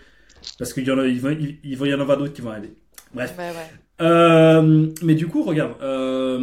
[0.58, 2.42] parce qu'il y en a, il va, il, il va y en avoir d'autres qui
[2.42, 2.74] vont aller.
[3.14, 3.34] Bref.
[3.38, 3.70] Ouais, ouais.
[4.02, 6.40] Euh, mais du coup, regarde, euh,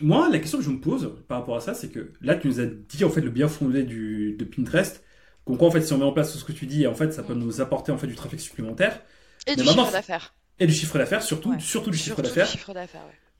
[0.00, 2.46] moi, la question que je me pose par rapport à ça, c'est que là, tu
[2.48, 5.02] nous as dit en fait le bien fondé du, de Pinterest,
[5.44, 6.94] qu'on quoi en fait, si on met en place tout ce que tu dis, en
[6.94, 9.00] fait, ça peut nous apporter en fait du trafic supplémentaire
[9.46, 10.34] Et Mais du maintenant, chiffre d'affaires.
[10.60, 11.56] et du chiffre d'affaires, surtout, Ouais.
[11.60, 12.46] surtout du chiffre d'affaires.
[12.46, 12.86] ouais.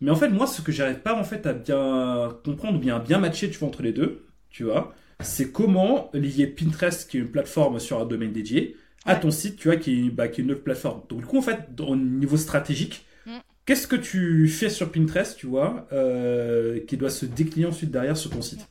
[0.01, 2.97] Mais en fait, moi, ce que j'arrive pas en fait à bien comprendre ou bien
[2.97, 7.16] à bien matcher, tu vois, entre les deux, tu vois, c'est comment lier Pinterest, qui
[7.16, 8.76] est une plateforme sur un domaine dédié,
[9.07, 9.20] à Ouais.
[9.20, 11.02] ton site, tu vois, qui est, bah, qui est une autre plateforme.
[11.09, 13.38] Donc, du coup, en fait, au niveau stratégique, Mm.
[13.64, 18.16] qu'est-ce que tu fais sur Pinterest, tu vois, euh, qui doit se décliner ensuite derrière
[18.16, 18.66] sur ton site?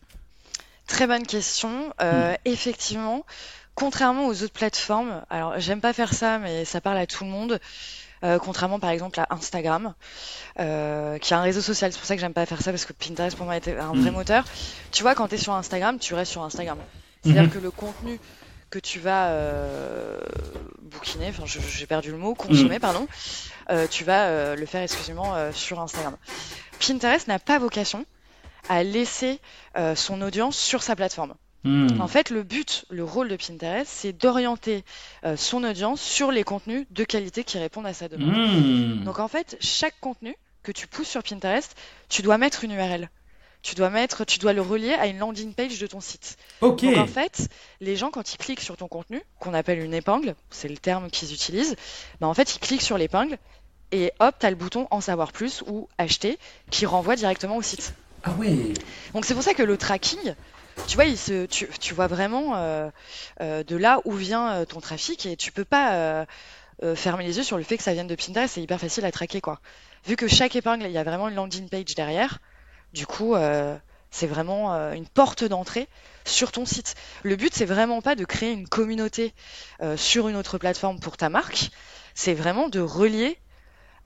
[0.88, 1.92] Très bonne question.
[2.02, 3.26] Euh, Effectivement,
[3.74, 7.30] contrairement aux autres plateformes, alors j'aime pas faire ça, mais ça parle à tout le
[7.30, 7.60] monde.
[8.24, 9.94] euh, contrairement par exemple à Instagram,
[10.60, 11.92] euh, qui est un réseau social.
[11.92, 13.92] C'est pour ça que j'aime pas faire ça parce que Pinterest pour moi était un
[13.94, 14.14] vrai Mm.
[14.16, 14.46] moteur.
[14.92, 16.78] Tu vois, quand tu es sur Instagram, tu restes sur Instagram.
[17.22, 17.50] C'est-à-dire Mhm.
[17.52, 18.20] que le contenu
[18.76, 20.20] que tu vas euh,
[20.82, 23.08] bouquiner, enfin j'ai perdu le mot, consommer, pardon,
[23.70, 26.18] euh, tu vas euh, le faire exclusivement euh, sur Instagram.
[26.86, 28.06] Pinterest n'a pas vocation
[28.68, 29.40] à laisser
[29.96, 31.36] son audience sur sa plateforme.
[31.64, 32.02] Hmm.
[32.02, 34.84] En fait, le but, le rôle de Pinterest, c'est d'orienter
[35.36, 38.36] son audience sur les contenus de qualité qui répondent à sa demande.
[38.36, 39.04] Hmm.
[39.04, 41.76] Donc en fait, chaque contenu que tu pousses sur Pinterest,
[42.10, 43.10] tu dois mettre une URL.
[43.66, 46.38] Tu dois mettre, tu dois le relier à une landing page de ton site.
[46.62, 46.84] Ok.
[46.84, 47.50] Donc en fait,
[47.82, 51.10] les gens quand ils cliquent sur ton contenu, qu'on appelle une épingle, c'est le terme
[51.10, 51.76] qu'ils utilisent,
[52.22, 53.40] ben, en fait ils cliquent sur l'épingle
[53.92, 56.38] et hop, tu as le bouton en savoir plus ou acheter
[56.70, 57.96] qui renvoie directement au site.
[58.24, 58.76] Ah ouais.
[59.16, 60.36] Donc c'est pour ça que le tracking,
[60.86, 62.92] tu vois, il se, tu, tu vois vraiment euh,
[63.42, 66.28] euh, de là où vient euh, ton trafic et tu peux pas
[66.94, 69.12] fermer les yeux sur le fait que ça vienne de Pinterest, c'est hyper facile à
[69.12, 69.60] traquer quoi.
[70.06, 72.38] Vu que chaque épingle, il y a vraiment une landing page derrière,
[72.96, 73.78] du coup, euh,
[74.10, 75.88] c'est vraiment euh, une porte d'entrée
[76.24, 76.96] sur ton site.
[77.24, 79.34] Le but, c'est vraiment pas de créer une communauté
[79.82, 81.70] euh, sur une autre plateforme pour ta marque,
[82.16, 83.38] c'est vraiment de relier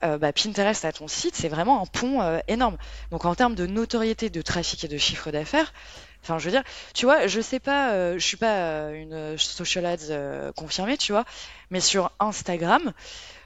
[0.02, 2.78] bah, Pinterest à ton site, c'est vraiment un pont énorme.
[3.10, 5.74] Donc en termes de notoriété, de trafic et de chiffre d'affaires,
[6.22, 6.62] enfin je veux dire,
[6.94, 11.26] tu vois, je sais pas, je suis pas une social ads confirmée, tu vois,
[11.68, 12.94] mais sur Instagram,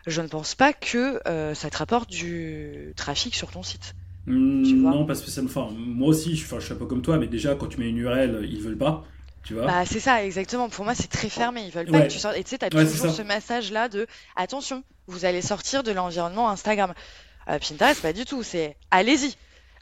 [0.06, 1.20] je ne pense pas que
[1.56, 3.96] ça te rapporte du trafic sur ton site.
[4.26, 4.90] Hmm, Tu vois.
[4.92, 5.50] non, pas spécialement.
[5.50, 7.78] Enfin, moi aussi, je, enfin, je suis un peu comme toi, mais déjà, quand tu
[7.78, 9.04] mets une URL, ils veulent pas.
[9.42, 10.70] Tu vois Bah c'est ça, exactement.
[10.70, 11.62] Pour moi, c'est très fermé.
[11.66, 11.98] Ils veulent pas.
[11.98, 12.06] Ouais.
[12.08, 12.36] que tu sortes.
[12.38, 14.06] Et tu sais, t'as Ouais, c'est toujours ce message-là de
[14.36, 16.94] attention, vous allez sortir de l'environnement Instagram.
[17.50, 18.42] Euh, Pinterest, pas du tout.
[18.42, 19.34] C'est allez-y.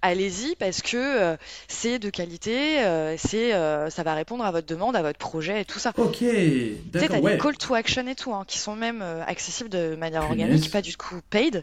[0.02, 1.36] Allez-y parce que euh,
[1.68, 5.60] c'est de qualité, euh, c'est, euh, ça va répondre à votre demande, à votre projet
[5.60, 5.92] et tout ça.
[5.96, 7.32] Ok, Tu sais, t'as d'accord, ouais.
[7.34, 10.42] des call to action et tout, hein, qui sont même accessibles de manière Punaise.
[10.44, 11.62] organique, pas du coup paid,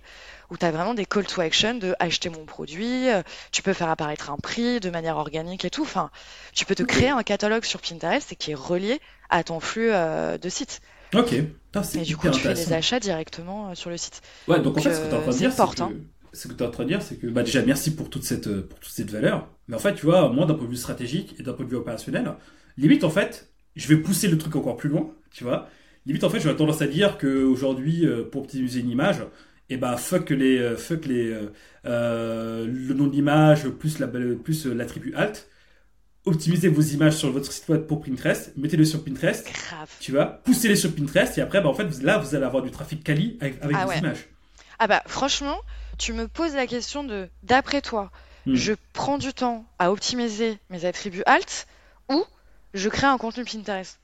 [0.50, 3.22] où t'as vraiment des call to action de acheter mon produit, euh,
[3.52, 5.84] tu peux faire apparaître un prix de manière organique et tout.
[5.84, 6.10] Enfin,
[6.54, 9.92] tu peux te créer un catalogue sur Pinterest et qui est relié à ton flux
[9.92, 10.82] euh, de site.
[11.14, 11.34] Ok,
[11.84, 12.76] c'est Et du coup, tu fais intéressant.
[12.76, 14.22] achats directement euh, sur le site.
[14.48, 15.92] Ouais, donc en fait, ce que tu en train de dire, c'est c'est hein.
[16.32, 18.10] Que, ce que tu es en train de dire, c'est que, bah, déjà, merci pour
[18.10, 19.48] toute cette, euh, pour toute cette valeur.
[19.68, 21.70] Mais en fait, tu vois, moi, d'un point de vue stratégique et d'un point de
[21.70, 22.34] vue opérationnel,
[22.78, 25.68] limite, en fait, je vais pousser le truc encore plus loin, tu vois.
[26.06, 29.22] Limite, en fait, j'aurais tendance à dire qu'aujourd'hui, pour optimiser une image,
[29.70, 31.52] et bah, fuck les, euh, fuck les, euh,
[31.86, 35.48] euh, le nom d'image plus la, plus euh, l'attribut alt.
[36.26, 39.90] Optimisez vos images sur votre site web pour Pinterest, mettez-les sur Pinterest, Grave.
[40.00, 42.72] tu vois, poussez-les sur Pinterest, et après, bah, en fait, là, vous allez avoir du
[42.72, 44.00] trafic quali avec, avec Ah vos ouais.
[44.00, 44.28] images.
[44.80, 45.58] Ah bah franchement,
[45.98, 48.12] tu me poses la question de, d'après toi,
[48.46, 48.56] Hmm.
[48.56, 51.68] je prends du temps à optimiser mes attributs alt
[52.10, 52.24] ou
[52.74, 54.00] je crée un contenu Pinterest.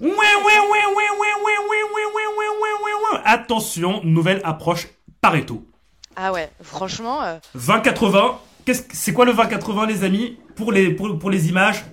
[0.00, 3.20] Ouais, ouais, ouais, ouais, ouais, ouais, ouais, ouais, ouais, ouais, ouais, ouais, ouais.
[3.24, 4.86] Attention, nouvelle approche
[5.20, 5.66] Pareto.
[6.14, 8.38] Ah ouais, franchement, euh, 20-80.
[8.64, 11.84] Qu'est-ce que- C'est quoi le 20-80, les amis pour les, pour, pour les images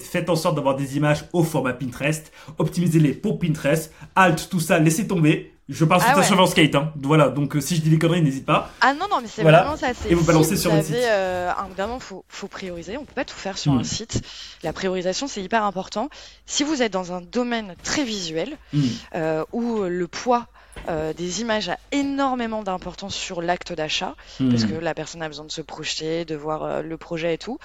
[0.00, 2.30] Faites en sorte d'avoir des images au format Pinterest.
[2.58, 3.90] Optimisez-les pour Pinterest.
[4.14, 5.54] Alt, tout ça, laissez tomber.
[5.68, 6.24] Je parle sous Ah ta ouais.
[6.26, 6.74] surveillance Kate.
[6.76, 6.92] Hein.
[7.02, 8.70] Voilà, donc euh, si je dis des conneries, n'hésite pas.
[8.80, 9.62] ah non non mais c'est Voilà.
[9.62, 9.90] vraiment ça.
[10.08, 10.94] Et vous si balancez sur vous avez, site.
[10.96, 12.96] euh, un évidemment, faut faut prioriser.
[12.96, 13.78] On peut pas tout faire sur Hmm.
[13.80, 14.22] un site.
[14.62, 16.08] La priorisation c'est hyper important.
[16.46, 18.80] Si vous êtes dans un domaine très visuel Hmm.
[19.16, 20.46] euh, où le poids
[20.88, 24.68] euh, des images a énormément d'importance sur l'acte d'achat, parce Hmm.
[24.70, 27.58] que la personne a besoin de se projeter, de voir le projet et tout.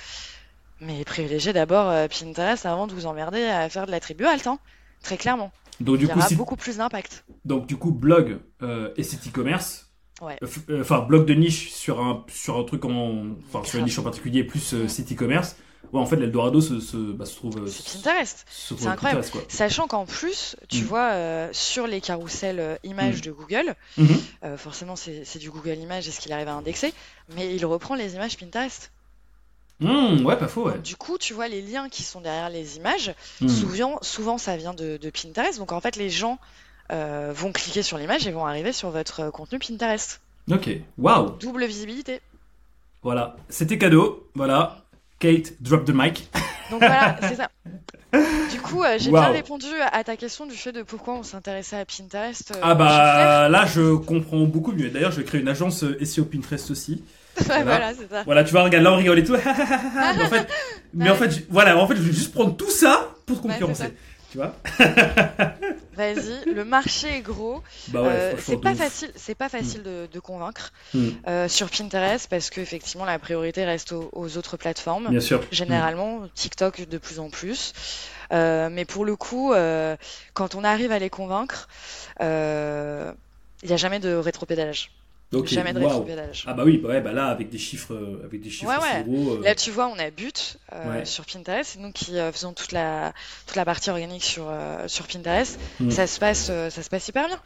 [0.80, 4.58] Mais privilégiez d'abord Pinterest avant de vous emmerder à faire de l'attribut alt, hein,
[5.04, 5.52] très clairement.
[5.84, 7.26] Donc Il du y coup, aura beaucoup plus d'impact.
[7.46, 9.88] donc du coup, blog euh, et site e-commerce.
[10.22, 10.38] Ouais.
[10.44, 13.86] Euh, euh, Enfin, blog de niche sur un sur un truc en, enfin sur une
[13.86, 15.56] niche en particulier plus euh, site e-commerce.
[15.94, 17.68] Ouais, en fait, l'Eldorado se, se, bah, se trouve.
[17.68, 18.46] C'est Pinterest.
[18.50, 19.22] C'est incroyable.
[19.24, 19.52] Pinterest.
[19.52, 20.86] Sachant qu'en plus, tu Mm.
[20.86, 23.22] vois, euh, sur les carousels images Mm.
[23.22, 24.08] de Google, Mhm.
[24.46, 26.94] euh, forcément c'est c'est du Google Images et ce qu'il arrive à indexer,
[27.36, 28.92] mais il reprend les images Pinterest.
[29.82, 30.78] Hmm, ouais, pas faux, ouais.
[30.80, 33.48] Du coup, tu vois les liens qui sont derrière les images, Hmm.
[33.50, 35.58] souvent, souvent ça vient de, de Pinterest.
[35.58, 36.38] Donc en fait, les gens
[36.92, 40.22] euh, vont cliquer sur l'image et vont arriver sur votre euh, contenu Pinterest.
[40.52, 41.32] Ok, waouh.
[41.40, 42.22] Double visibilité.
[43.04, 44.28] Voilà, c'était cadeau.
[44.36, 44.78] Voilà,
[45.20, 46.30] Kate, drop the mic.
[46.70, 47.50] Donc voilà, c'est ça.
[48.52, 49.32] Du coup, euh, j'ai bien Waouh.
[49.34, 52.52] répondu à ta question du fait de pourquoi on s'intéressait à Pinterest.
[52.52, 54.90] euh, Ah bah là, je comprends beaucoup mieux.
[54.90, 57.04] D'ailleurs, je vais créer une agence SEO Pinterest aussi.
[57.40, 58.24] Ouais, voilà, c'est ça.
[58.24, 59.34] Voilà, tu vois, regarde, là on rigole et tout.
[59.36, 60.48] mais en fait,
[60.94, 61.18] mais en Ouais.
[61.20, 63.84] fait, je- voilà, en fait, je vais juste prendre tout ça pour Ouais, concurrencer.
[63.84, 63.90] ça.
[64.32, 64.54] tu vois
[65.96, 67.62] Vas-y, le marché est gros.
[67.90, 71.10] Bah ouais, Euh, c'est pas facile, c'est pas facile de, de convaincre Hmm.
[71.28, 75.10] euh, sur Pinterest parce que effectivement la priorité reste aux, aux autres plateformes.
[75.10, 75.42] Bien sûr.
[75.52, 77.74] Généralement, TikTok de plus en plus.
[78.32, 79.54] Euh, mais pour le coup,
[80.34, 81.68] quand on arrive à les convaincre,
[82.22, 82.28] il
[83.68, 84.92] n'y a jamais de rétropédalage.
[85.34, 86.44] Ok, Jamais de rétropédalage.
[86.46, 89.04] Ah bah oui, bah ouais, bah là avec des chiffres, euh, avec des chiffres Ouais,
[89.04, 89.36] gros.
[89.36, 91.06] euh, Là, tu vois, on a But euh, Ouais.
[91.06, 91.78] sur Pinterest.
[91.80, 93.14] Nous qui euh, faisons toute la,
[93.48, 95.58] toute la partie organique sur, euh, sur Pinterest.
[95.80, 95.90] Mm.
[95.90, 97.40] Ça, se passe, ça se passe hyper bien.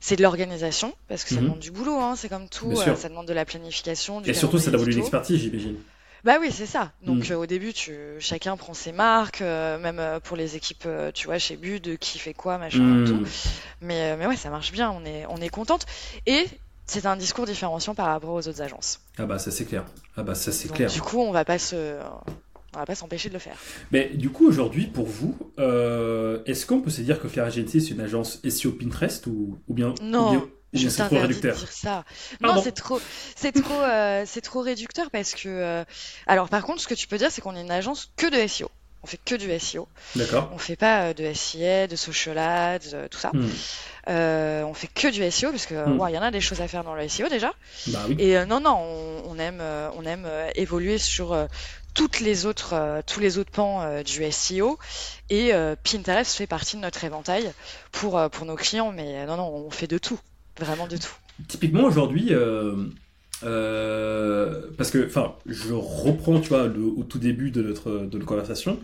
[0.00, 1.42] C'est de l'organisation, parce que ça Mhm.
[1.42, 2.74] demande du boulot, hein, c'est comme tout.
[2.76, 5.76] Ça demande de la planification, du Et surtout, ça demande une expertise, j'imagine.
[6.24, 6.92] Bah oui, c'est ça.
[7.02, 7.32] Donc Mm.
[7.32, 11.26] euh, au début, tu, chacun prend ses marques, euh, même euh, pour les équipes, tu
[11.26, 13.04] vois, chez But, de qui fait quoi, machin, Mm.
[13.04, 13.22] tout.
[13.82, 15.84] Mais, mais ouais, ça marche bien, on est, on est contente.
[16.26, 16.46] Et
[16.88, 19.00] c'est un discours différenciant par rapport aux autres agences.
[19.18, 19.84] Ah bah ça c'est clair.
[20.16, 20.90] Ah bah ça c'est clair.
[20.90, 22.00] Du coup, on va pas se,
[22.74, 23.56] on va pas s'empêcher de le faire.
[23.92, 27.80] Mais du coup, aujourd'hui, pour vous, euh, est-ce qu'on peut se dire que Flair Agency,
[27.80, 31.04] c'est une agence SEO Pinterest ou, ou bien, Non, ou bien, ou Je bien c'est
[31.06, 32.04] trop de réducteur dire ça.
[32.40, 32.56] Pardon.
[32.56, 33.00] Non, c'est trop,
[33.36, 35.48] c'est trop, euh, c'est trop réducteur parce que.
[35.48, 35.84] euh,
[36.26, 38.46] Alors, par contre, ce que tu peux dire, c'est qu'on est une agence que de
[38.48, 38.70] SEO.
[39.02, 39.86] On fait que du SEO.
[40.16, 40.50] D'accord.
[40.52, 43.30] On fait pas euh, de SIA, de social ads, euh, tout ça.
[43.32, 43.48] Hmm.
[44.08, 46.00] Euh, on fait que du SEO parce que Mm.
[46.08, 47.52] il y en a des choses à faire dans le SEO déjà.
[47.88, 48.16] Bah oui.
[48.18, 51.46] Et euh, non, non, on, on aime, euh, on aime euh, évoluer sur euh,
[51.94, 54.78] toutes les autres, euh, tous les autres pans euh, du SEO.
[55.30, 57.52] Et euh, Pinterest fait partie de notre éventail
[57.92, 58.92] pour euh, pour nos clients.
[58.92, 60.18] Mais euh, non, non, on fait de tout,
[60.58, 61.12] vraiment de tout.
[61.48, 62.74] Typiquement aujourd'hui, euh,
[63.44, 68.14] euh, parce que, enfin, je reprends, tu vois, le- au tout début de notre, de
[68.14, 68.78] notre conversation,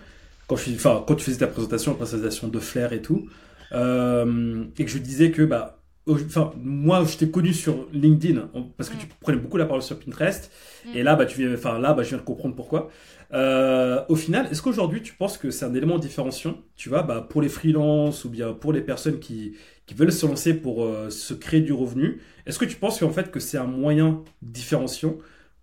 [0.47, 3.29] quand, je, quand tu faisais ta présentation, la présentation de Flair et tout,
[3.73, 8.91] euh, et que je disais que, bah, enfin, moi, je t'ai connu sur LinkedIn, parce
[8.91, 10.51] que tu prenais beaucoup la parole sur Pinterest,
[10.85, 10.97] Mm.
[10.97, 12.91] et là, bah, tu viens, enfin, là, bah, je viens de comprendre pourquoi.
[13.33, 17.27] Euh, au final, est-ce qu'aujourd'hui, tu penses que c'est un élément différenciant, tu vois, bah,
[17.29, 19.57] pour les freelances ou bien pour les personnes qui,
[19.87, 23.11] qui veulent se lancer pour euh, se créer du revenu, est-ce que tu penses qu'en
[23.11, 25.17] fait que c'est un moyen différenciant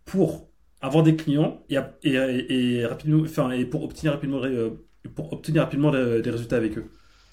[0.05, 0.49] pour
[0.81, 4.71] avoir des clients et, et, et, et rapidement, enfin, et pour obtenir rapidement, euh,
[5.15, 6.89] pour obtenir rapidement des résultats avec eux?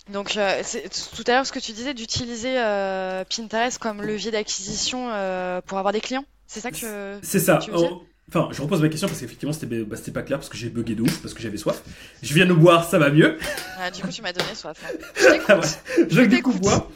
[0.09, 4.31] Donc, euh, c'est tout à l'heure ce que tu disais d'utiliser euh, Pinterest comme levier
[4.31, 6.25] d'acquisition euh, pour avoir des clients.
[6.47, 7.19] C'est ça que.
[7.23, 7.59] C'est ça.
[7.59, 7.93] Tu veux dire?
[7.93, 10.69] Oh, Enfin, je repose ma question parce qu'effectivement c'était bah, pas clair parce que j'ai
[10.69, 11.83] bugué de ouf parce que j'avais soif.
[12.23, 13.39] Je viens de boire, ça va mieux.
[13.81, 14.77] Ah, du coup, tu m'as donné soif.
[14.85, 14.99] hein.
[15.17, 15.27] Je.
[15.49, 16.07] Ah ouais.
[16.11, 16.91] Je bois.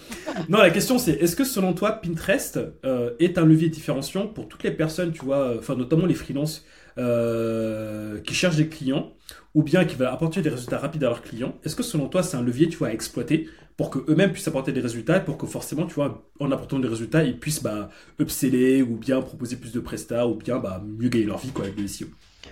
[0.51, 4.47] Non, la question c'est est-ce que selon toi Pinterest euh, est un levier différenciant pour
[4.47, 6.67] toutes les personnes, tu vois, enfin notamment les freelances
[6.99, 9.15] qui cherchent des clients
[9.55, 12.23] ou bien qui veulent apporter des résultats rapides à leurs clients Est-ce que selon toi
[12.23, 15.39] c'est un levier, tu vois, à exploiter pour que eux-mêmes puissent apporter des résultats, pour
[15.39, 19.57] que forcément, tu vois, en apportant des résultats, ils puissent bah upseller ou bien proposer
[19.57, 22.07] plus de prestats ou bien bah mieux gagner leur vie quoi avec des SEO.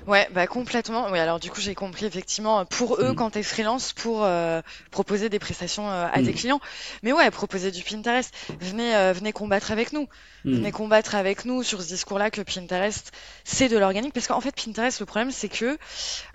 [0.06, 1.10] Ouais, bah complètement.
[1.10, 3.14] Oui, alors du coup, j'ai compris effectivement pour eux Mm.
[3.16, 6.24] quand t'es freelance pour euh, proposer des prestations euh, à Mm.
[6.24, 6.60] des clients.
[7.02, 8.32] Mais ouais, proposer du Pinterest.
[8.60, 10.08] Venez, euh, venez combattre avec nous.
[10.44, 10.54] Hmm.
[10.54, 13.12] Venez combattre avec nous sur ce discours-là que Pinterest
[13.44, 15.76] c'est de l'organique parce qu'en fait Pinterest le problème c'est que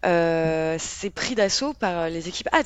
[0.06, 2.62] euh, c'est pris d'assaut par euh, les équipes ads.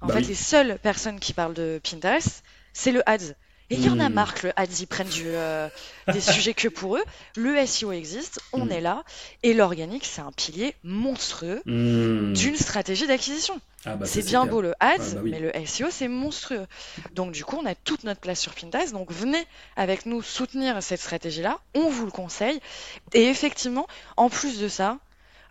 [0.00, 0.26] En Bah fait, oui.
[0.28, 3.34] les seules personnes qui parlent de Pinterest, c'est le ads.
[3.70, 4.12] Et il y en a Mm.
[4.12, 5.68] marre que le ads ils prennent du, euh,
[6.12, 7.04] des sujets que pour eux.
[7.36, 8.72] Le SEO existe, on Mm.
[8.72, 9.04] est là,
[9.44, 12.32] et l'organique c'est un pilier monstrueux Hmm.
[12.32, 13.60] d'une stratégie d'acquisition.
[13.86, 14.52] Ah, bah, c'est bien clair.
[14.52, 15.30] beau le ads, Ah, bah oui.
[15.30, 16.66] mais le SEO c'est monstrueux.
[17.14, 18.92] Donc du coup, on a toute notre place sur Pinterest.
[18.92, 19.42] Donc venez
[19.76, 21.58] avec nous soutenir cette stratégie-là.
[21.74, 22.60] On vous le conseille.
[23.14, 24.98] Et effectivement, en plus de ça,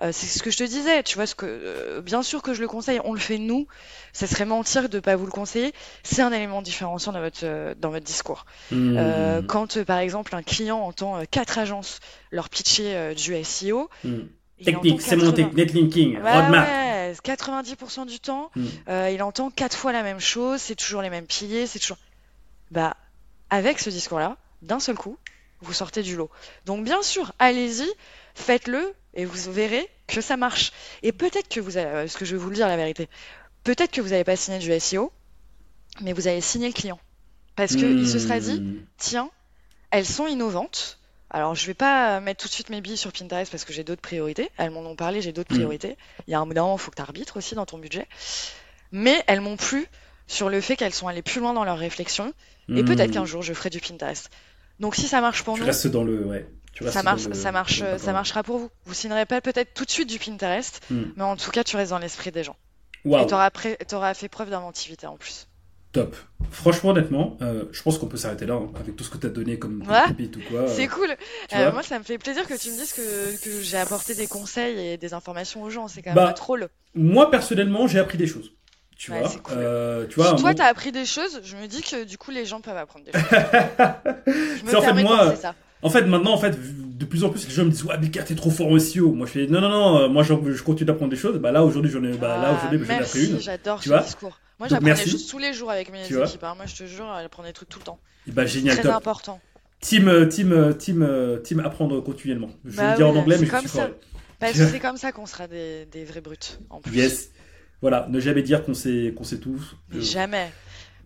[0.02, 1.04] euh, c'est ce que je te disais.
[1.04, 3.00] Tu vois ce que, euh, bien sûr que je le conseille.
[3.04, 3.68] On le fait nous.
[4.14, 5.74] Ça serait mentir de pas vous le conseiller.
[6.04, 8.46] C'est un élément différenciant dans votre euh, dans votre discours.
[8.72, 8.98] Hmm.
[9.48, 12.00] Quand par exemple un client entend quatre agences
[12.32, 14.20] leur pitcher du SEO, Hmm.
[14.64, 15.52] Technique, c'est mon 80.
[15.56, 16.68] netlinking, Ouais, roadmap.
[16.68, 18.66] ouais, 90% du temps, Mm.
[18.90, 21.96] euh, il entend quatre fois la même chose, c'est toujours les mêmes piliers, c'est toujours.
[22.70, 22.98] Bah,
[23.50, 25.18] avec ce discours-là, d'un seul coup,
[25.62, 26.30] vous sortez du lot.
[26.66, 27.88] Donc, bien sûr, allez-y,
[28.36, 30.72] faites-le, et vous verrez que ça marche.
[31.04, 33.08] Et peut-être que vous avez, euh, ce que je vais vous le dire la vérité,
[33.64, 35.12] peut-être que vous n'avez pas signé du SEO,
[36.02, 37.00] mais vous avez signé le client.
[37.56, 38.76] Parce qu'il se sera dit, Hmm.
[38.98, 39.30] tiens,
[39.92, 40.98] elles sont innovantes.
[41.32, 43.84] Alors, je vais pas mettre tout de suite mes billes sur Pinterest parce que j'ai
[43.84, 44.50] d'autres priorités.
[44.58, 45.58] Elles m'en ont parlé, j'ai d'autres Mm.
[45.58, 45.98] priorités.
[46.28, 48.08] Il y a un moment, il faut que tu arbitres aussi dans ton budget.
[48.92, 49.86] Mais elles m'ont plu
[50.28, 52.34] sur le fait qu'elles sont allées plus loin dans leur réflexion.
[52.70, 52.86] Et Hmm.
[52.86, 54.30] peut-être qu'un jour, je ferai du Pinterest.
[54.80, 56.24] Donc, si ça marche pour Tu nous, restes dans le.
[56.24, 56.48] Ouais.
[56.74, 58.70] Tu ça marche, le- ça marche, le ça marchera pour vous.
[58.86, 61.04] Vous signerez pas peut-être tout de suite du Pinterest, Hmm.
[61.18, 62.56] mais en tout cas, tu restes dans l'esprit des gens.
[63.06, 65.46] Et t'auras, pré- t'auras fait preuve d'inventivité en plus.
[65.92, 66.16] top.
[66.52, 69.26] Franchement, honnêtement, euh, je pense qu'on peut s'arrêter là, hein, avec tout ce que tu
[69.26, 69.88] as donné comme, Ouais.
[69.88, 70.68] ou quoi.
[70.68, 71.08] C'est euh, cool.
[71.50, 71.72] tu Euh, vois.
[71.72, 74.78] moi, ça me fait plaisir que tu me dises que, que j'ai apporté des conseils
[74.80, 75.88] et des informations aux gens.
[75.88, 76.70] C'est quand même Bah, notre rôle.
[76.94, 78.52] Moi, personnellement, j'ai appris des choses.
[78.98, 79.56] Tu Ouais, vois, c'est cool.
[79.58, 82.20] Euh, tu vois, si toi, mon- t'as appris des choses, je me dis que du
[82.20, 83.22] coup, les gens peuvent apprendre des choses.
[84.28, 85.56] Je me C'est en fait, moi, ça.
[85.82, 86.58] En fait, maintenant, en fait,
[86.98, 89.14] de plus en plus, les gens me disent Ouais, Bika, t'es trop fort au SEO.
[89.14, 91.38] Moi, je fais Non, non, non, euh, moi, je continue d'apprendre des choses.
[91.38, 93.40] Bah là, aujourd'hui, j'en ai, bah, là, Ah, aujourd'hui, j'en ai appris merci, une.
[93.40, 94.38] j'adore ce discours.
[94.60, 96.44] Moi, j'apprends des choses tous les jours avec mes Tu équipes.
[96.44, 96.54] hein.
[96.58, 98.00] Moi, je te jure, elle apprend des trucs tout le temps.
[98.28, 98.92] Et bah, génial, Très top.
[98.94, 99.40] important.
[99.80, 101.08] Team, euh, team, euh, team,
[101.42, 102.50] team apprendre continuellement.
[102.66, 103.90] Je vais Bah le dire oui, en anglais, mais je comme suis ça.
[104.40, 106.94] Parce que c'est comme ça qu'on sera des, des vrais brutes, en plus.
[106.94, 107.30] Yes.
[107.82, 109.62] Voilà, ne jamais dire qu'on sait, qu'on sait tout.
[109.94, 110.52] Mais jamais.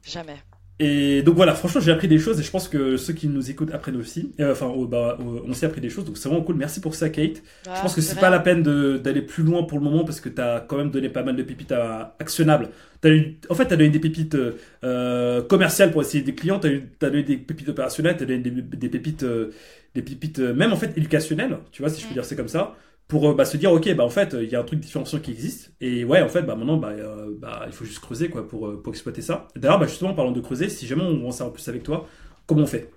[0.03, 0.37] Jamais.
[0.79, 3.49] Et donc voilà, franchement, j'ai appris des choses et je pense que ceux qui nous
[3.51, 4.33] écoutent apprennent aussi.
[4.39, 6.55] Euh, Enfin, oh, bah, on s'est appris des choses, donc c'est vraiment cool.
[6.55, 7.43] Merci pour ça, Kate.
[7.75, 8.63] Je pense que c'est pas la peine
[8.97, 11.35] d'aller plus loin pour le moment parce que tu as quand même donné pas mal
[11.35, 12.69] de pépites à- actionnables.
[13.01, 14.35] T'as eu- en fait, tu as donné des pépites
[14.83, 16.67] euh, commerciales pour essayer des clients, tu
[17.01, 19.51] as, donné des pépites opérationnelles, tu as donné des, des pépites, euh,
[19.95, 22.13] des pépites euh, même en fait éducationnelles, tu vois, si je peux Mm.
[22.15, 22.75] dire c'est comme ça,
[23.07, 25.19] pour euh, bah, se dire, ok, bah en fait, il y a un truc différenciant
[25.19, 25.71] qui existe.
[25.81, 28.67] Et ouais, en fait, bah maintenant, bah, euh, bah, il faut juste creuser quoi, pour,
[28.67, 29.47] euh, pour exploiter ça.
[29.55, 31.83] D'ailleurs, bah, justement, en parlant de creuser, si jamais on en sait en plus avec
[31.83, 32.07] toi,
[32.47, 32.89] comment on fait?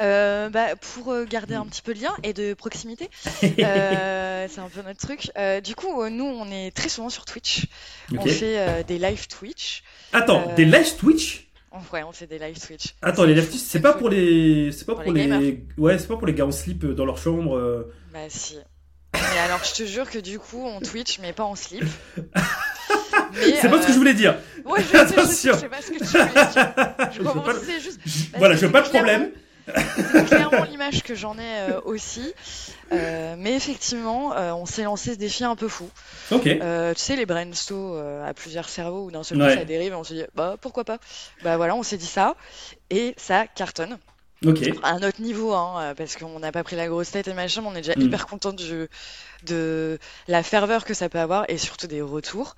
[0.00, 3.10] Euh, bah, pour garder un petit peu de lien et de proximité,
[3.44, 5.30] euh, c'est un peu notre truc.
[5.36, 7.66] Euh, du coup, nous, on est très souvent sur Twitch.
[8.12, 8.20] Ok.
[8.20, 9.82] On fait des live Twitch.
[10.12, 11.48] Attends, des live Twitch?
[11.92, 12.94] Ouais, on fait des live Twitch.
[13.02, 16.08] Attends, les live Twitch, c'est pas pour les, c'est pas Pour pour, les ouais, c'est
[16.08, 17.86] pas pour les gars en slip dans leur chambre.
[18.12, 18.58] Bah si.
[19.14, 21.84] Mais alors, je te jure que du coup, on Twitch, mais pas en slip.
[23.60, 24.36] C'est pas ce que je voulais dire.
[24.66, 25.52] euh, Ouais, je sais, je sais, Attention.
[25.54, 27.12] je sais pas ce que tu voulais dire.
[27.12, 28.00] Je pas- juste.
[28.02, 29.30] Parce voilà, je veux pas de problème.
[30.12, 32.32] C'est clairement l'image que j'en ai euh, aussi.
[32.92, 35.88] Euh, mais effectivement, euh, on s'est lancé ce défi un peu fou.
[36.32, 39.56] Euh, tu sais, les brainstorms euh, à plusieurs cerveaux où d'un seul coup Ouais.
[39.56, 40.98] ça dérive et on se dit, bah pourquoi pas?
[41.44, 42.34] Bah voilà, on s'est dit ça.
[42.90, 43.98] Et ça cartonne.
[44.82, 47.60] À un autre niveau, hein, parce qu'on n'a pas pris la grosse tête et machin,
[47.62, 48.02] mais on est déjà Mm.
[48.02, 48.86] hyper content du,
[49.44, 52.56] de la ferveur que ça peut avoir et surtout des retours.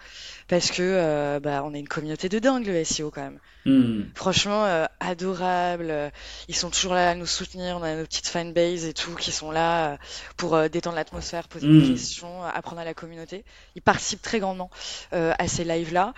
[0.48, 3.38] Parce que euh, bah, on est une communauté de dingue, le SEO quand même.
[3.66, 4.04] Hmm.
[4.14, 5.90] Franchement, euh, adorable.
[5.90, 6.10] euh,
[6.48, 7.76] Ils sont toujours là à nous soutenir.
[7.76, 9.96] On a nos petites fanbase et tout qui sont là
[10.36, 13.44] pour euh, détendre l'atmosphère, poser des questions, euh, apprendre à la communauté.
[13.76, 14.70] Ils participent très grandement
[15.12, 16.14] à ces lives-là.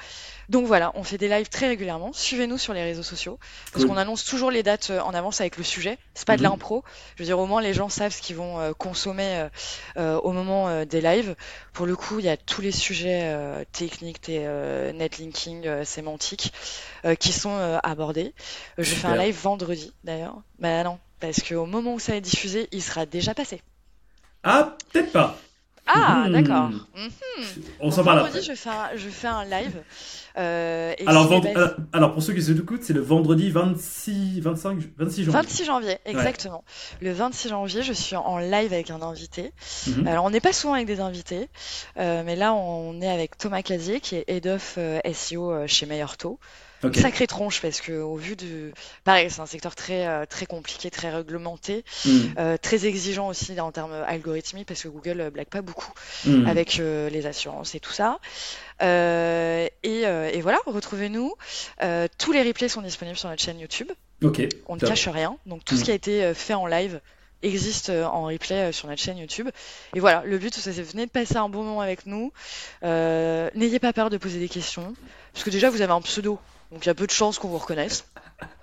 [0.49, 2.13] Donc voilà, on fait des lives très régulièrement.
[2.13, 3.39] Suivez-nous sur les réseaux sociaux
[3.73, 3.95] parce Cool.
[3.95, 5.99] qu'on annonce toujours les dates en avance avec le sujet.
[6.15, 6.51] C'est pas de Mhm.
[6.51, 6.85] l'impro.
[7.17, 9.49] Je veux dire, au moins les gens savent ce qu'ils vont consommer
[9.97, 11.35] au moment euh, des lives.
[11.73, 16.53] Pour le coup, il y a tous les sujets euh, techniques, euh, netlinking, sémantiques
[17.05, 18.35] euh, qui sont abordés.
[18.79, 20.37] Je fais un live vendredi d'ailleurs.
[20.59, 23.61] Bah non, parce qu'au moment où ça est diffusé, il sera déjà passé.
[24.43, 25.39] Ah, peut-être pas.
[25.87, 26.33] Ah, Mhm.
[26.33, 26.69] d'accord.
[26.69, 27.11] Mhm.
[27.81, 29.83] On Donc, s'en parle vendredi, je fais un, je fais un live.
[30.39, 34.41] euh, et Alors, vend- euh, alors, pour ceux qui se écoutent, c'est le vendredi 26,
[34.41, 35.41] 25, 26 janvier.
[35.41, 36.63] 26 janvier, exactement.
[37.01, 39.53] Le 26 janvier, je suis en live avec un invité.
[39.89, 40.07] Mhm.
[40.07, 41.49] Alors, on n'est pas souvent avec des invités,
[41.99, 45.67] euh, mais là, on est avec Thomas Casier, qui est Head of euh, SEO euh,
[45.67, 46.39] chez Meilleurto.
[46.85, 46.97] Ok.
[46.97, 48.73] Sacrée tronche, parce que au vu du...
[49.05, 52.19] Pareil, c'est un secteur très, euh, très compliqué, très réglementé, Hmm.
[52.39, 55.93] euh, très exigeant aussi en termes algorithmiques, parce que Google euh, blague pas beaucoup
[56.27, 56.47] Hmm.
[56.47, 58.19] avec euh, les assurances et tout ça.
[58.83, 61.35] Euh, et, et voilà, retrouvez-nous.
[62.19, 63.91] Tous les replays sont disponibles sur notre chaîne YouTube.
[64.23, 64.41] Ok.
[64.67, 64.89] On ne top.
[64.89, 65.37] cache rien.
[65.47, 65.85] Donc tout ce Mm.
[65.85, 67.01] qui a été fait en live
[67.43, 69.49] existe en replay sur notre chaîne YouTube.
[69.95, 72.33] Et voilà, le but, c'est venez de passer un bon moment avec nous.
[72.85, 74.95] Euh, N'ayez pas peur de poser des questions.
[75.33, 76.39] Parce que déjà, vous avez un pseudo.
[76.73, 78.05] Donc il y a peu de chances qu'on vous reconnaisse.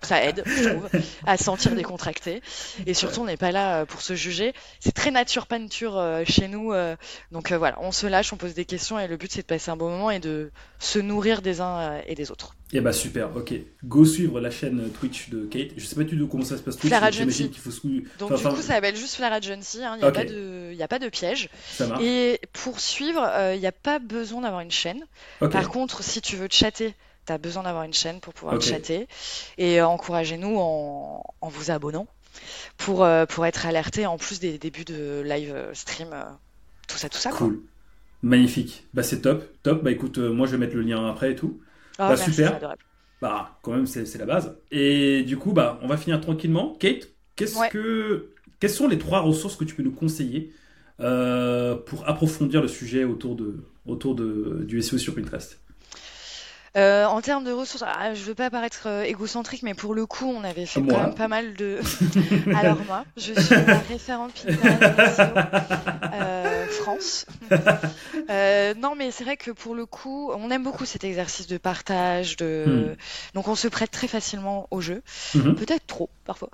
[0.01, 0.89] Ça aide, je trouve,
[1.25, 2.41] à se sentir décontracté.
[2.85, 4.53] Et surtout, on n'est pas là euh, pour se juger.
[4.81, 6.73] C'est très nature pas nature euh, chez nous.
[6.73, 6.97] euh,
[7.31, 9.71] donc voilà, on se lâche, on pose des questions et le but, c'est de passer
[9.71, 12.55] un bon moment et de se nourrir des uns et des autres.
[12.73, 13.53] Et bah super, ok.
[13.85, 15.69] Go suivre la chaîne Twitch de Kate.
[15.77, 17.17] Je sais pas du tout comment ça se passe Twitch, Agency.
[17.19, 17.79] j'imagine qu'il faut se...
[18.19, 19.83] Donc enfin, du coup, enfin, ça s'appelle juste Agency.
[19.83, 21.49] hein, Il n'y a, pas de- il y a pas de piège.
[21.71, 22.03] ça marche.
[22.03, 25.05] Et pour suivre, euh, il n'y a pas besoin d'avoir une chaîne.
[25.39, 26.93] Par contre, si tu veux chatter,
[27.29, 29.07] tu as besoin d'avoir une chaîne pour pouvoir chatter.
[29.57, 32.07] Et euh, encouragez-nous en, en vous abonnant
[32.77, 36.09] pour, euh, pour être alerté en plus des débuts de live euh, stream.
[36.87, 37.29] tout ça, tout ça.
[37.29, 37.39] quoi.
[37.47, 37.61] Cool.
[38.21, 38.85] Magnifique.
[38.93, 39.83] Bah c'est top, top.
[39.83, 41.59] Bah écoute, moi je vais mettre le lien après et tout.
[41.97, 42.75] Ah, Bah, merci, super.
[43.21, 44.57] Bah quand même c'est c'est la base.
[44.71, 46.75] Et du coup bah on va finir tranquillement.
[46.79, 47.69] Kate, qu'est-ce Ouais.
[47.69, 50.53] que quelles sont les trois ressources que tu peux nous conseiller
[50.99, 55.59] euh, pour approfondir le sujet autour de autour de du SEO sur Pinterest?
[56.77, 60.05] Euh, en termes de ressources, ah, je veux pas paraître euh, égocentrique, mais pour le
[60.05, 60.93] coup, on avait fait Moi.
[60.93, 61.79] quand même pas mal de.
[62.55, 64.45] Alors moi, je suis la référente
[66.13, 67.25] euh, France.
[68.29, 71.57] Euh, non, mais c'est vrai que pour le coup, on aime beaucoup cet exercice de
[71.57, 72.95] partage, de.
[73.33, 75.01] Donc on se prête très facilement au jeu,
[75.33, 75.55] Mhm.
[75.55, 76.49] peut-être trop parfois.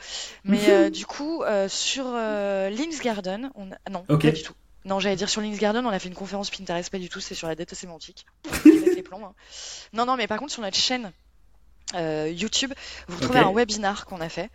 [0.46, 3.90] Mais euh, du coup, euh, sur euh, Links Garden, on a...
[3.92, 4.54] non, pas du tout.
[4.86, 7.20] Non, j'allais dire sur Links Garden, on a fait une conférence Pinterest, pas du tout,
[7.20, 8.26] c'est sur la data sémantique.
[8.66, 9.34] Les plombs, hein.
[9.94, 11.12] Non, non, mais par contre, sur notre chaîne
[11.96, 12.74] euh, YouTube,
[13.08, 14.50] vous retrouvez un webinar qu'on a fait,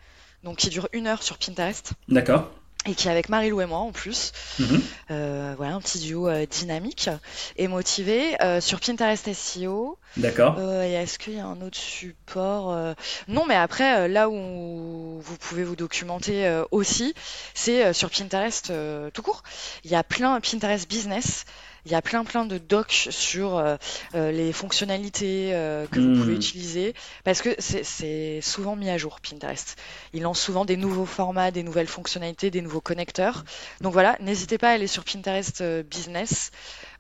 [0.45, 2.51] donc qui dure une heure sur Pinterest, D'accord.
[2.87, 4.33] Et qui est avec Marie-Lou et moi en plus.
[4.59, 4.83] Mhm.
[5.11, 7.11] Euh, voilà, un petit duo euh, dynamique
[7.57, 9.99] et motivé euh, sur Pinterest SEO.
[10.16, 10.57] D'accord.
[10.59, 12.95] Euh, et est-ce qu'il y a un autre support euh,
[13.28, 17.14] Non, mais après, là où vous pouvez vous documenter aussi,
[17.55, 18.72] c'est sur Pinterest
[19.12, 19.43] tout court.
[19.85, 21.45] Il y a plein Pinterest Business.
[21.87, 23.76] Il y a plein plein de docs sur euh,
[24.14, 26.14] euh, les fonctionnalités euh, que vous Hmm.
[26.20, 29.76] pouvez utiliser parce que c'est- souvent mis à jour Pinterest.
[30.12, 33.45] Ils lancent souvent des nouveaux formats, des nouvelles fonctionnalités, des nouveaux connecteurs.
[33.81, 36.51] Donc voilà, n'hésitez pas à aller sur Pinterest Business.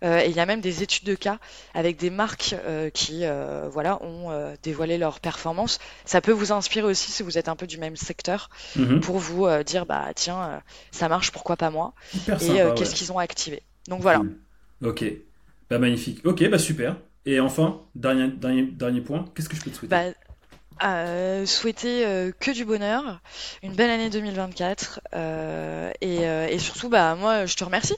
[0.02, 1.38] Euh, et il y a même des études de cas
[1.74, 5.78] avec des marques euh, qui euh, voilà ont euh, dévoilé leurs performances.
[6.04, 9.00] Ça peut vous inspirer aussi si vous êtes un peu du même secteur Mhm.
[9.00, 11.92] pour vous dire bah tiens ça marche pourquoi pas moi?
[12.14, 12.72] Hyper et ouais.
[12.74, 13.62] qu'est-ce qu'ils ont activé?
[13.88, 14.18] Donc voilà.
[14.20, 14.36] Cool.
[14.82, 15.04] Ok.
[15.68, 16.24] Bah magnifique.
[16.24, 16.96] Ok, bah super.
[17.26, 19.94] Et enfin, dernier, dernier, dernier point, qu'est-ce que je peux te souhaiter?
[19.94, 20.12] Bah,
[20.82, 23.20] euh, souhaiter euh, que du bonheur,
[23.62, 27.96] une belle année 2024 euh, et, euh, et surtout bah moi je te remercie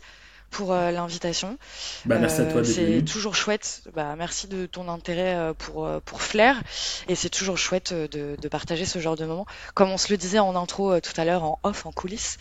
[0.50, 1.56] pour l'invitation.
[2.04, 3.84] Bah merci à toi c'est toujours chouette.
[3.94, 6.62] Bah, merci de ton intérêt pour, pour Flair.
[7.08, 9.46] Et c'est toujours chouette de, de partager ce genre de moments.
[9.72, 12.36] Comme on se le disait en intro tout à l'heure, en off, en coulisses,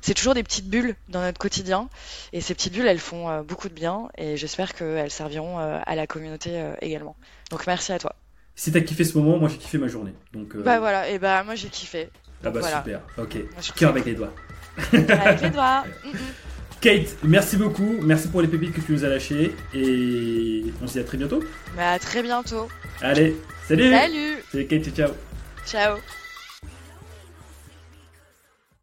[0.00, 1.88] c'est toujours des petites bulles dans notre quotidien.
[2.32, 4.08] Et ces petites bulles, elles font euh, beaucoup de bien.
[4.18, 7.16] Et j'espère qu'elles serviront euh, à la communauté euh, également.
[7.50, 8.14] Donc merci à toi.
[8.54, 10.14] Si t'as kiffé ce moment, moi j'ai kiffé ma journée.
[10.32, 12.08] Donc, euh, Bah voilà, et bah moi j'ai kiffé.
[12.44, 12.78] ah bah voilà.
[12.78, 13.00] super.
[13.18, 13.36] Ok.
[13.76, 14.32] Cœur avec les doigts.
[14.92, 15.84] Avec les doigts.
[16.80, 17.96] Kate, merci beaucoup.
[18.02, 19.54] Merci pour les pépites que tu nous as lâchées.
[19.74, 21.42] Et on se dit à très bientôt.
[21.76, 22.68] Mais à très bientôt.
[23.00, 23.36] Allez,
[23.66, 24.36] salut Salut.
[24.52, 25.10] Salut Kate, ciao
[25.66, 25.96] Ciao.